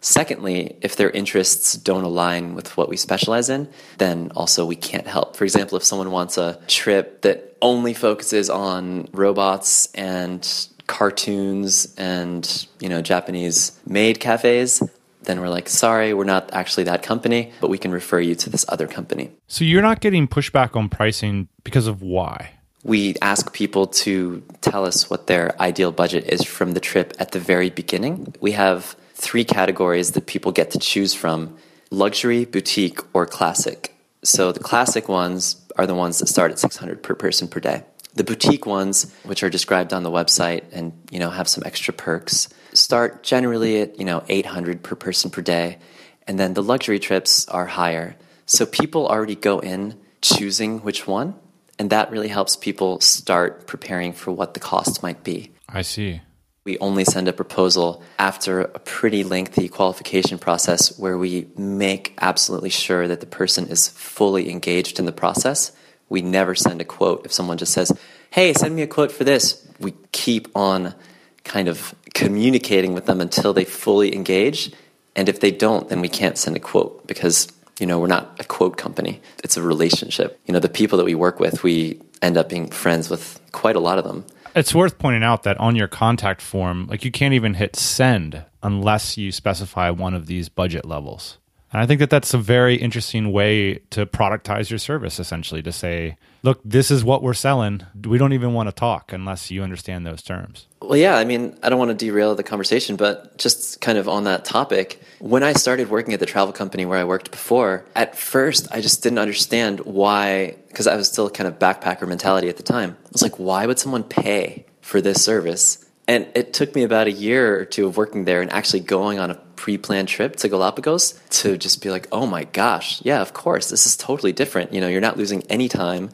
[0.00, 5.08] Secondly, if their interests don't align with what we specialize in, then also we can't
[5.08, 5.36] help.
[5.36, 12.66] For example, if someone wants a trip that only focuses on robots and cartoons and,
[12.80, 14.82] you know, Japanese maid cafes,
[15.22, 18.50] then we're like, sorry, we're not actually that company, but we can refer you to
[18.50, 19.30] this other company.
[19.46, 22.50] So you're not getting pushback on pricing because of why?
[22.84, 27.30] We ask people to tell us what their ideal budget is from the trip at
[27.30, 28.34] the very beginning.
[28.40, 31.56] We have three categories that people get to choose from
[31.90, 33.94] luxury, boutique, or classic.
[34.24, 37.84] So the classic ones are the ones that start at 600 per person per day.
[38.14, 41.94] The boutique ones, which are described on the website and you know have some extra
[41.94, 45.78] perks, start generally at you know 800 per person per day,
[46.26, 48.16] and then the luxury trips are higher.
[48.46, 51.34] So people already go in choosing which one,
[51.78, 55.52] and that really helps people start preparing for what the cost might be.
[55.68, 56.20] I see.
[56.64, 62.70] We only send a proposal after a pretty lengthy qualification process where we make absolutely
[62.70, 65.72] sure that the person is fully engaged in the process.
[66.08, 67.26] We never send a quote.
[67.26, 67.90] If someone just says,
[68.30, 70.94] hey, send me a quote for this, we keep on
[71.42, 74.72] kind of communicating with them until they fully engage.
[75.16, 77.48] And if they don't, then we can't send a quote because,
[77.80, 79.20] you know, we're not a quote company.
[79.42, 80.38] It's a relationship.
[80.46, 83.74] You know, the people that we work with, we end up being friends with quite
[83.74, 84.24] a lot of them.
[84.54, 88.44] It's worth pointing out that on your contact form, like you can't even hit send
[88.62, 91.38] unless you specify one of these budget levels.
[91.72, 95.72] And I think that that's a very interesting way to productize your service, essentially, to
[95.72, 97.86] say, look, this is what we're selling.
[98.04, 100.66] We don't even want to talk unless you understand those terms.
[100.82, 104.06] Well, yeah, I mean, I don't want to derail the conversation, but just kind of
[104.06, 107.86] on that topic, when I started working at the travel company where I worked before,
[107.96, 112.50] at first I just didn't understand why, because I was still kind of backpacker mentality
[112.50, 112.96] at the time.
[113.02, 115.81] I was like, why would someone pay for this service?
[116.08, 119.18] And it took me about a year or two of working there and actually going
[119.18, 123.20] on a pre planned trip to Galapagos to just be like, oh my gosh, yeah,
[123.20, 124.72] of course, this is totally different.
[124.72, 126.10] You know, you're not losing any time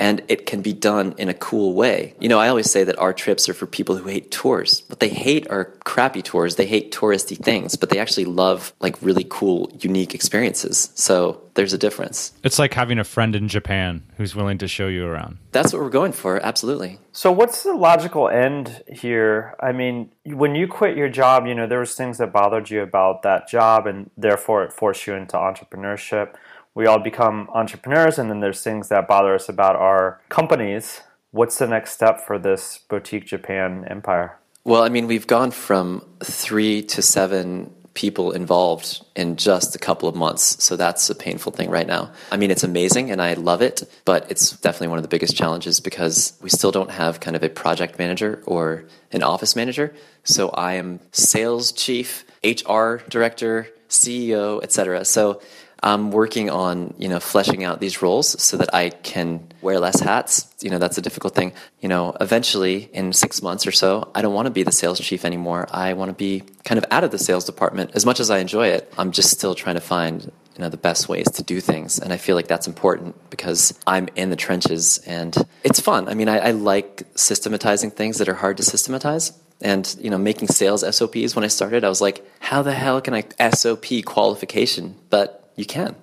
[0.00, 2.14] and it can be done in a cool way.
[2.18, 4.82] You know, I always say that our trips are for people who hate tours.
[4.86, 6.56] What they hate are crappy tours.
[6.56, 10.90] They hate touristy things, but they actually love like really cool, unique experiences.
[10.94, 12.32] So there's a difference.
[12.42, 15.36] It's like having a friend in Japan who's willing to show you around.
[15.52, 16.98] That's what we're going for, absolutely.
[17.12, 19.54] So what's the logical end here?
[19.60, 22.80] I mean, when you quit your job, you know, there was things that bothered you
[22.80, 26.36] about that job and therefore it forced you into entrepreneurship.
[26.80, 31.02] We all become entrepreneurs and then there's things that bother us about our companies.
[31.30, 34.38] What's the next step for this boutique Japan empire?
[34.64, 40.08] Well, I mean, we've gone from three to seven people involved in just a couple
[40.08, 40.64] of months.
[40.64, 42.12] So that's a painful thing right now.
[42.32, 45.36] I mean, it's amazing and I love it, but it's definitely one of the biggest
[45.36, 49.94] challenges because we still don't have kind of a project manager or an office manager.
[50.24, 55.04] So I am sales chief, HR director, CEO, etc.
[55.04, 55.42] So
[55.82, 60.00] I'm working on, you know, fleshing out these roles so that I can wear less
[60.00, 60.54] hats.
[60.60, 61.52] You know, that's a difficult thing.
[61.80, 65.00] You know, eventually in six months or so, I don't want to be the sales
[65.00, 65.66] chief anymore.
[65.70, 67.92] I want to be kind of out of the sales department.
[67.94, 70.76] As much as I enjoy it, I'm just still trying to find, you know, the
[70.76, 71.98] best ways to do things.
[71.98, 76.08] And I feel like that's important because I'm in the trenches and it's fun.
[76.08, 80.16] I mean, I, I like systematizing things that are hard to systematize and you know
[80.16, 83.84] making sales sops when i started i was like how the hell can i sop
[84.06, 85.94] qualification but you can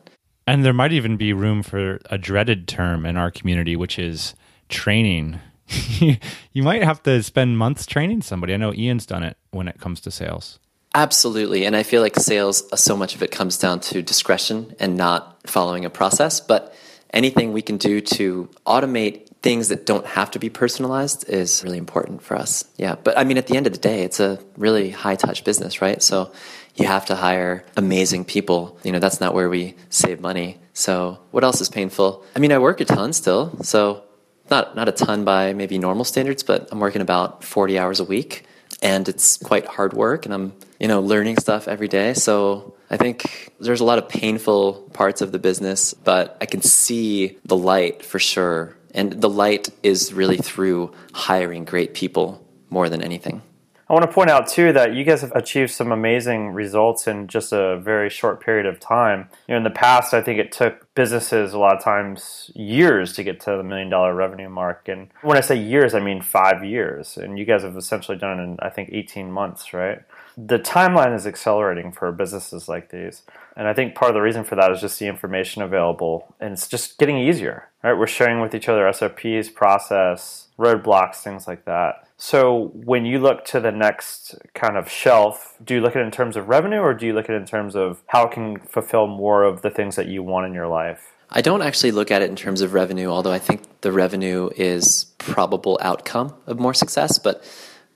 [0.45, 4.35] And there might even be room for a dreaded term in our community, which is
[4.69, 5.39] training.
[5.99, 8.53] you might have to spend months training somebody.
[8.53, 10.59] I know Ian's done it when it comes to sales.
[10.95, 11.65] Absolutely.
[11.65, 14.95] And I feel like sales, uh, so much of it comes down to discretion and
[14.95, 16.39] not following a process.
[16.39, 16.73] But
[17.13, 21.77] anything we can do to automate things that don't have to be personalized is really
[21.77, 22.65] important for us.
[22.77, 22.95] Yeah.
[22.95, 25.81] But I mean, at the end of the day, it's a really high touch business,
[25.81, 26.01] right?
[26.01, 26.31] So
[26.77, 28.77] you have to hire amazing people.
[28.83, 30.59] You know, that's not where we save money.
[30.73, 32.23] So what else is painful?
[32.35, 33.63] I mean, I work a ton still.
[33.63, 34.03] So
[34.49, 38.03] not, not a ton by maybe normal standards, but I'm working about 40 hours a
[38.03, 38.45] week
[38.81, 42.13] and it's quite hard work and I'm, you know, learning stuff every day.
[42.13, 46.61] So I think there's a lot of painful parts of the business, but I can
[46.61, 48.77] see the light for sure.
[48.93, 53.41] And the light is really through hiring great people more than anything.
[53.89, 57.27] I want to point out too that you guys have achieved some amazing results in
[57.27, 59.29] just a very short period of time.
[59.47, 63.13] You know, in the past, I think it took businesses a lot of times years
[63.13, 64.89] to get to the million dollar revenue mark.
[64.89, 67.15] And when I say years, I mean five years.
[67.15, 70.01] And you guys have essentially done it in, I think, 18 months, right?
[70.35, 73.23] The timeline is accelerating for businesses like these.
[73.55, 76.53] And I think part of the reason for that is just the information available and
[76.53, 77.93] it's just getting easier, right?
[77.93, 82.06] We're sharing with each other SOPs, process, roadblocks, things like that.
[82.17, 86.05] So when you look to the next kind of shelf, do you look at it
[86.05, 88.31] in terms of revenue or do you look at it in terms of how it
[88.31, 91.13] can fulfill more of the things that you want in your life?
[91.29, 94.49] I don't actually look at it in terms of revenue, although I think the revenue
[94.55, 97.19] is probable outcome of more success.
[97.19, 97.43] But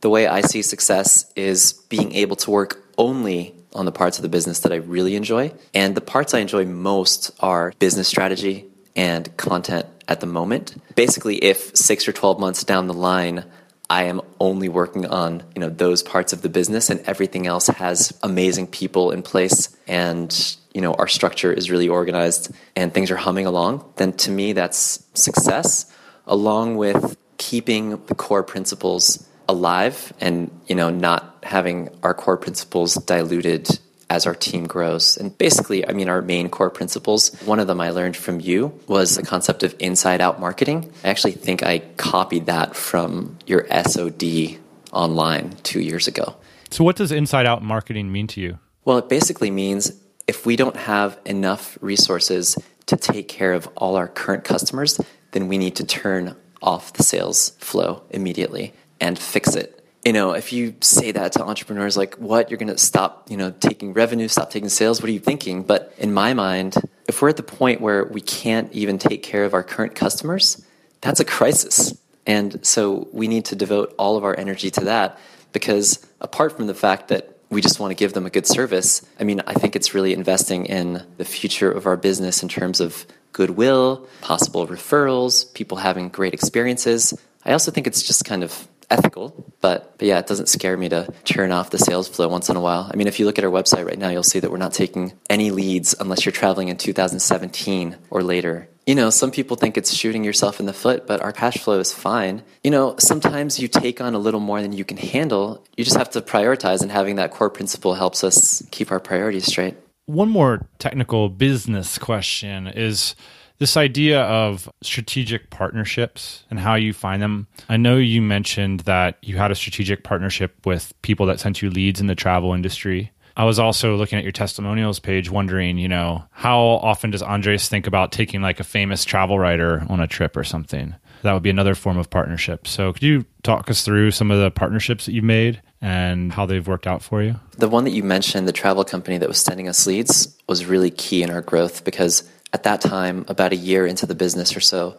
[0.02, 4.24] the way I see success is being able to work only on the parts of
[4.24, 5.54] the business that I really enjoy.
[5.74, 8.66] And the parts I enjoy most are business strategy
[8.96, 10.76] and content at the moment.
[10.96, 13.46] Basically, if six or 12 months down the line,
[13.92, 17.68] I am only working on you know those parts of the business, and everything else
[17.68, 20.32] has amazing people in place, and
[20.74, 23.84] you know our structure is really organized, and things are humming along.
[23.98, 25.92] Then to me, that's success,
[26.26, 32.96] along with keeping the core principles alive, and you know not having our core principles
[32.96, 33.78] diluted
[34.12, 35.16] as our team grows.
[35.16, 38.78] And basically, I mean, our main core principles, one of them I learned from you
[38.88, 40.92] was the concept of inside out marketing.
[41.06, 44.60] I actually think I copied that from your SOD
[44.92, 46.36] online two years ago.
[46.72, 48.60] So, what does inside out marketing mean to you?
[48.84, 49.94] Well, it basically means
[50.28, 52.58] if we don't have enough resources
[52.88, 55.00] to take care of all our current customers,
[55.32, 60.32] then we need to turn off the sales flow immediately and fix it you know,
[60.34, 63.94] if you say that to entrepreneurs, like, what, you're going to stop, you know, taking
[63.94, 65.64] revenue, stop taking sales, what are you thinking?
[65.64, 66.76] But in my mind,
[67.08, 70.66] if we're at the point where we can't even take care of our current customers,
[71.02, 71.98] that's a crisis.
[72.26, 75.20] And so we need to devote all of our energy to that
[75.52, 79.06] because apart from the fact that we just want to give them a good service,
[79.20, 82.80] I mean, I think it's really investing in the future of our business in terms
[82.80, 87.14] of goodwill, possible referrals, people having great experiences.
[87.44, 90.90] I also think it's just kind of ethical, but, but yeah, it doesn't scare me
[90.90, 92.90] to turn off the sales flow once in a while.
[92.92, 94.74] I mean, if you look at our website right now, you'll see that we're not
[94.74, 98.68] taking any leads unless you're traveling in 2017 or later.
[98.86, 101.80] You know, some people think it's shooting yourself in the foot, but our cash flow
[101.80, 102.44] is fine.
[102.64, 105.64] You know, sometimes you take on a little more than you can handle.
[105.78, 109.46] You just have to prioritize, and having that core principle helps us keep our priorities
[109.46, 109.76] straight.
[110.08, 113.16] One more technical business question is
[113.62, 117.46] This idea of strategic partnerships and how you find them.
[117.70, 121.70] I know you mentioned that you had a strategic partnership with people that sent you
[121.70, 123.12] leads in the travel industry.
[123.38, 127.70] I was also looking at your testimonials page, wondering, you know, how often does Andres
[127.70, 130.96] think about taking like a famous travel writer on a trip or something?
[131.22, 132.68] That would be another form of partnership.
[132.68, 136.48] So, could you talk us through some of the partnerships that you've made and how
[136.48, 137.36] they've worked out for you?
[137.60, 140.90] The one that you mentioned, the travel company that was sending us leads, was really
[140.90, 144.60] key in our growth because at that time, about a year into the business or
[144.60, 144.98] so,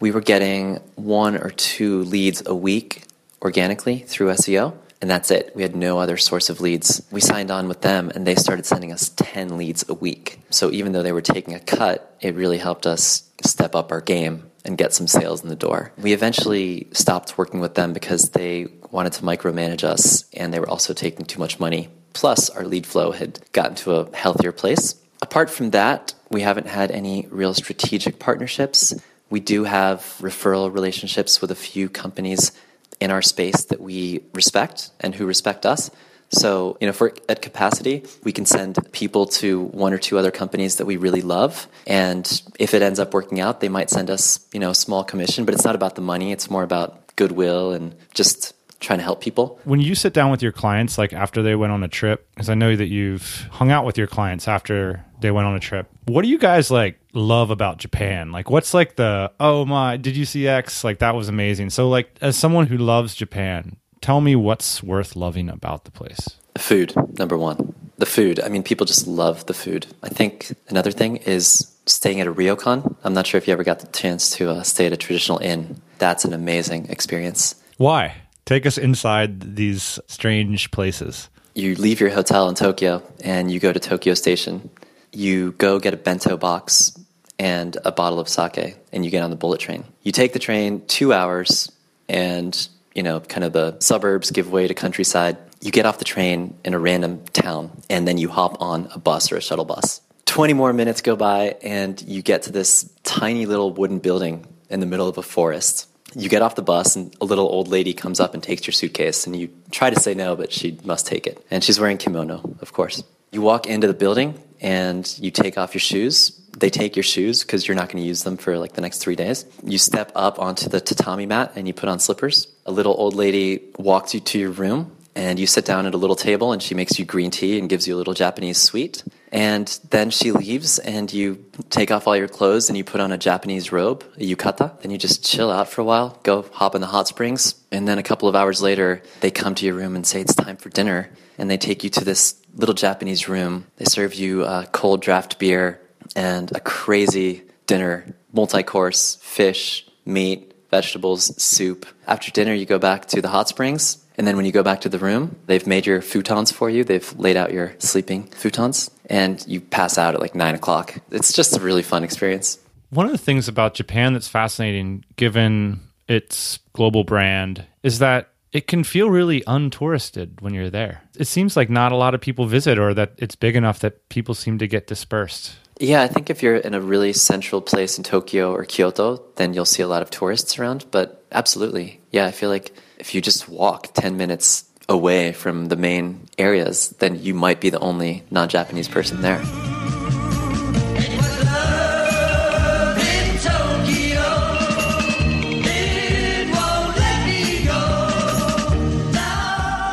[0.00, 3.04] we were getting one or two leads a week
[3.42, 5.52] organically through SEO, and that's it.
[5.54, 7.06] We had no other source of leads.
[7.10, 10.40] We signed on with them, and they started sending us 10 leads a week.
[10.50, 14.00] So even though they were taking a cut, it really helped us step up our
[14.00, 15.92] game and get some sales in the door.
[15.96, 20.68] We eventually stopped working with them because they wanted to micromanage us, and they were
[20.68, 21.88] also taking too much money.
[22.14, 24.94] Plus, our lead flow had gotten to a healthier place.
[25.26, 28.94] Apart from that, we haven't had any real strategic partnerships.
[29.28, 32.52] We do have referral relationships with a few companies
[33.00, 35.90] in our space that we respect and who respect us.
[36.28, 40.30] So, you know, for at capacity, we can send people to one or two other
[40.30, 41.66] companies that we really love.
[41.88, 42.24] And
[42.60, 45.44] if it ends up working out, they might send us, you know, a small commission,
[45.44, 46.30] but it's not about the money.
[46.30, 48.54] It's more about goodwill and just
[48.86, 49.58] trying to help people.
[49.64, 52.48] When you sit down with your clients, like after they went on a trip, because
[52.48, 55.90] I know that you've hung out with your clients after they went on a trip,
[56.06, 58.30] what do you guys like love about Japan?
[58.30, 60.84] Like, what's like the, oh my, did you see X?
[60.84, 61.70] Like, that was amazing.
[61.70, 66.38] So, like, as someone who loves Japan, tell me what's worth loving about the place.
[66.56, 67.74] Food, number one.
[67.98, 68.40] The food.
[68.40, 69.86] I mean, people just love the food.
[70.02, 72.94] I think another thing is staying at a ryokan.
[73.02, 75.38] I'm not sure if you ever got the chance to uh, stay at a traditional
[75.38, 75.80] inn.
[75.98, 77.56] That's an amazing experience.
[77.78, 78.14] Why?
[78.46, 81.28] Take us inside these strange places.
[81.56, 84.70] You leave your hotel in Tokyo and you go to Tokyo Station.
[85.12, 86.96] You go get a bento box
[87.40, 89.84] and a bottle of sake and you get on the bullet train.
[90.04, 91.72] You take the train two hours
[92.08, 95.36] and, you know, kind of the suburbs give way to countryside.
[95.60, 98.98] You get off the train in a random town and then you hop on a
[99.00, 100.00] bus or a shuttle bus.
[100.26, 104.78] 20 more minutes go by and you get to this tiny little wooden building in
[104.78, 105.88] the middle of a forest.
[106.14, 108.72] You get off the bus and a little old lady comes up and takes your
[108.72, 111.44] suitcase and you try to say no, but she must take it.
[111.50, 113.02] And she's wearing kimono, of course.
[113.32, 116.40] You walk into the building and you take off your shoes.
[116.56, 118.98] They take your shoes because you're not going to use them for like the next
[118.98, 119.44] three days.
[119.62, 122.46] You step up onto the tatami mat and you put on slippers.
[122.64, 125.98] A little old lady walks you to your room and you sit down at a
[125.98, 129.02] little table and she makes you green tea and gives you a little Japanese sweet.
[129.32, 133.12] And then she leaves and you take off all your clothes and you put on
[133.12, 134.80] a Japanese robe, a yukata.
[134.80, 137.54] Then you just chill out for a while, go hop in the hot springs.
[137.72, 140.34] And then a couple of hours later, they come to your room and say it's
[140.34, 141.10] time for dinner.
[141.38, 143.66] And they take you to this little Japanese room.
[143.76, 145.80] They serve you uh, cold draft beer
[146.14, 151.86] and a crazy dinner, multi course, fish, meat, vegetables, soup.
[152.06, 154.04] After dinner, you go back to the hot springs.
[154.16, 156.84] And then when you go back to the room, they've made your futons for you.
[156.84, 158.90] They've laid out your sleeping futons.
[159.10, 160.98] And you pass out at like nine o'clock.
[161.10, 162.58] It's just a really fun experience.
[162.90, 168.68] One of the things about Japan that's fascinating, given its global brand, is that it
[168.68, 171.02] can feel really untouristed when you're there.
[171.18, 174.08] It seems like not a lot of people visit, or that it's big enough that
[174.08, 175.56] people seem to get dispersed.
[175.78, 179.52] Yeah, I think if you're in a really central place in Tokyo or Kyoto, then
[179.52, 180.86] you'll see a lot of tourists around.
[180.90, 182.00] But absolutely.
[182.10, 186.90] Yeah, I feel like if you just walk 10 minutes away from the main areas,
[186.98, 189.42] then you might be the only non Japanese person there.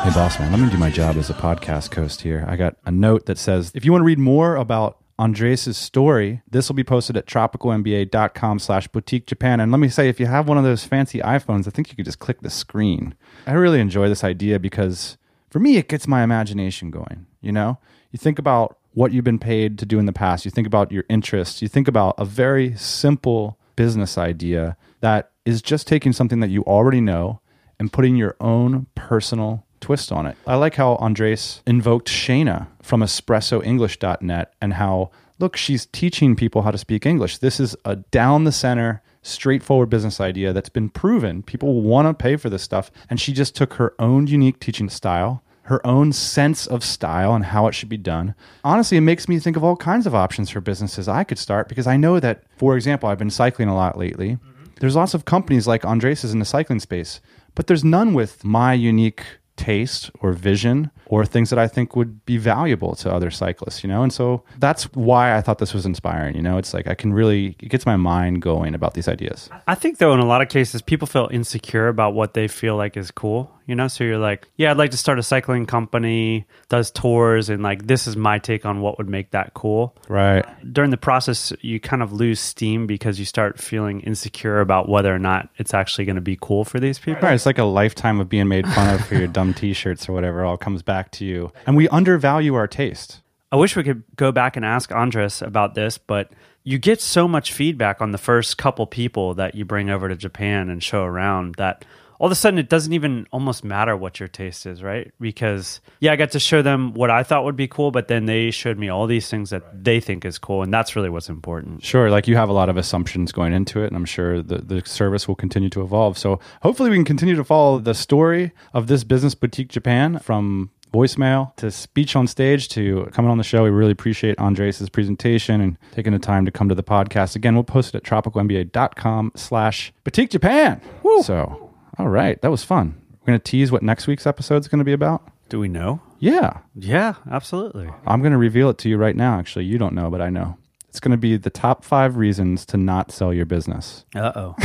[0.04, 2.44] Hey, boss man, let me do my job as a podcast host here.
[2.46, 6.42] I got a note that says if you want to read more about Andres' story,
[6.50, 9.60] this will be posted at tropicalmba.com slash boutique Japan.
[9.60, 11.96] And let me say, if you have one of those fancy iPhones, I think you
[11.96, 13.14] could just click the screen.
[13.46, 15.16] I really enjoy this idea because
[15.50, 17.26] for me, it gets my imagination going.
[17.40, 17.78] You know,
[18.10, 20.90] you think about what you've been paid to do in the past, you think about
[20.90, 26.40] your interests, you think about a very simple business idea that is just taking something
[26.40, 27.40] that you already know
[27.78, 30.36] and putting your own personal twist on it.
[30.46, 36.70] I like how Andres invoked Shayna from espressoenglish.net and how, look, she's teaching people how
[36.70, 37.38] to speak English.
[37.38, 41.42] This is a down the center, straightforward business idea that's been proven.
[41.42, 42.90] People want to pay for this stuff.
[43.10, 47.44] And she just took her own unique teaching style, her own sense of style and
[47.44, 48.34] how it should be done.
[48.64, 51.68] Honestly, it makes me think of all kinds of options for businesses I could start
[51.68, 54.30] because I know that, for example, I've been cycling a lot lately.
[54.30, 54.64] Mm-hmm.
[54.80, 57.20] There's lots of companies like Andres is in the cycling space,
[57.54, 59.24] but there's none with my unique
[59.56, 63.88] taste or vision or things that I think would be valuable to other cyclists, you
[63.88, 64.02] know?
[64.02, 66.58] And so that's why I thought this was inspiring, you know?
[66.58, 69.50] It's like I can really, it gets my mind going about these ideas.
[69.66, 72.76] I think though in a lot of cases people feel insecure about what they feel
[72.76, 73.50] like is cool.
[73.66, 77.48] You know, so you're like, yeah, I'd like to start a cycling company, does tours,
[77.48, 79.96] and like this is my take on what would make that cool.
[80.08, 80.44] Right.
[80.70, 85.14] During the process, you kind of lose steam because you start feeling insecure about whether
[85.14, 87.22] or not it's actually going to be cool for these people.
[87.22, 87.34] Right.
[87.34, 90.12] It's like a lifetime of being made fun of for your dumb t shirts or
[90.12, 91.50] whatever all comes back to you.
[91.66, 93.22] And we undervalue our taste.
[93.50, 96.32] I wish we could go back and ask Andres about this, but
[96.64, 100.16] you get so much feedback on the first couple people that you bring over to
[100.16, 101.84] Japan and show around that
[102.18, 105.12] all of a sudden it doesn't even almost matter what your taste is, right?
[105.20, 108.26] Because yeah, I got to show them what I thought would be cool, but then
[108.26, 111.28] they showed me all these things that they think is cool, and that's really what's
[111.28, 111.84] important.
[111.84, 114.58] Sure, like you have a lot of assumptions going into it, and I'm sure the,
[114.58, 116.18] the service will continue to evolve.
[116.18, 120.70] So hopefully, we can continue to follow the story of this business boutique Japan from
[120.94, 123.64] voicemail to speech on stage to coming on the show.
[123.64, 127.34] We really appreciate Andres' presentation and taking the time to come to the podcast.
[127.34, 130.80] Again, we'll post it at tropicalmba.com slash boutique Japan.
[131.22, 131.63] So,
[131.98, 133.00] all right, that was fun.
[133.20, 135.22] We're going to tease what next week's episode is going to be about.
[135.48, 136.00] Do we know?
[136.18, 137.90] Yeah, Yeah, absolutely.
[138.06, 139.38] I'm going to reveal it to you right now.
[139.38, 140.56] Actually, you don't know, but I know.
[140.88, 144.04] It's going to be the top five reasons to not sell your business.
[144.14, 144.56] Uh oh.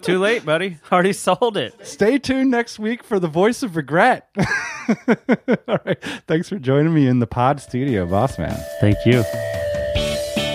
[0.00, 0.78] Too late, buddy.
[0.90, 1.74] Already sold it.
[1.86, 4.28] Stay tuned next week for the voice of regret.
[5.68, 6.02] All right.
[6.26, 8.56] Thanks for joining me in the pod studio, boss man.
[8.80, 9.22] Thank you.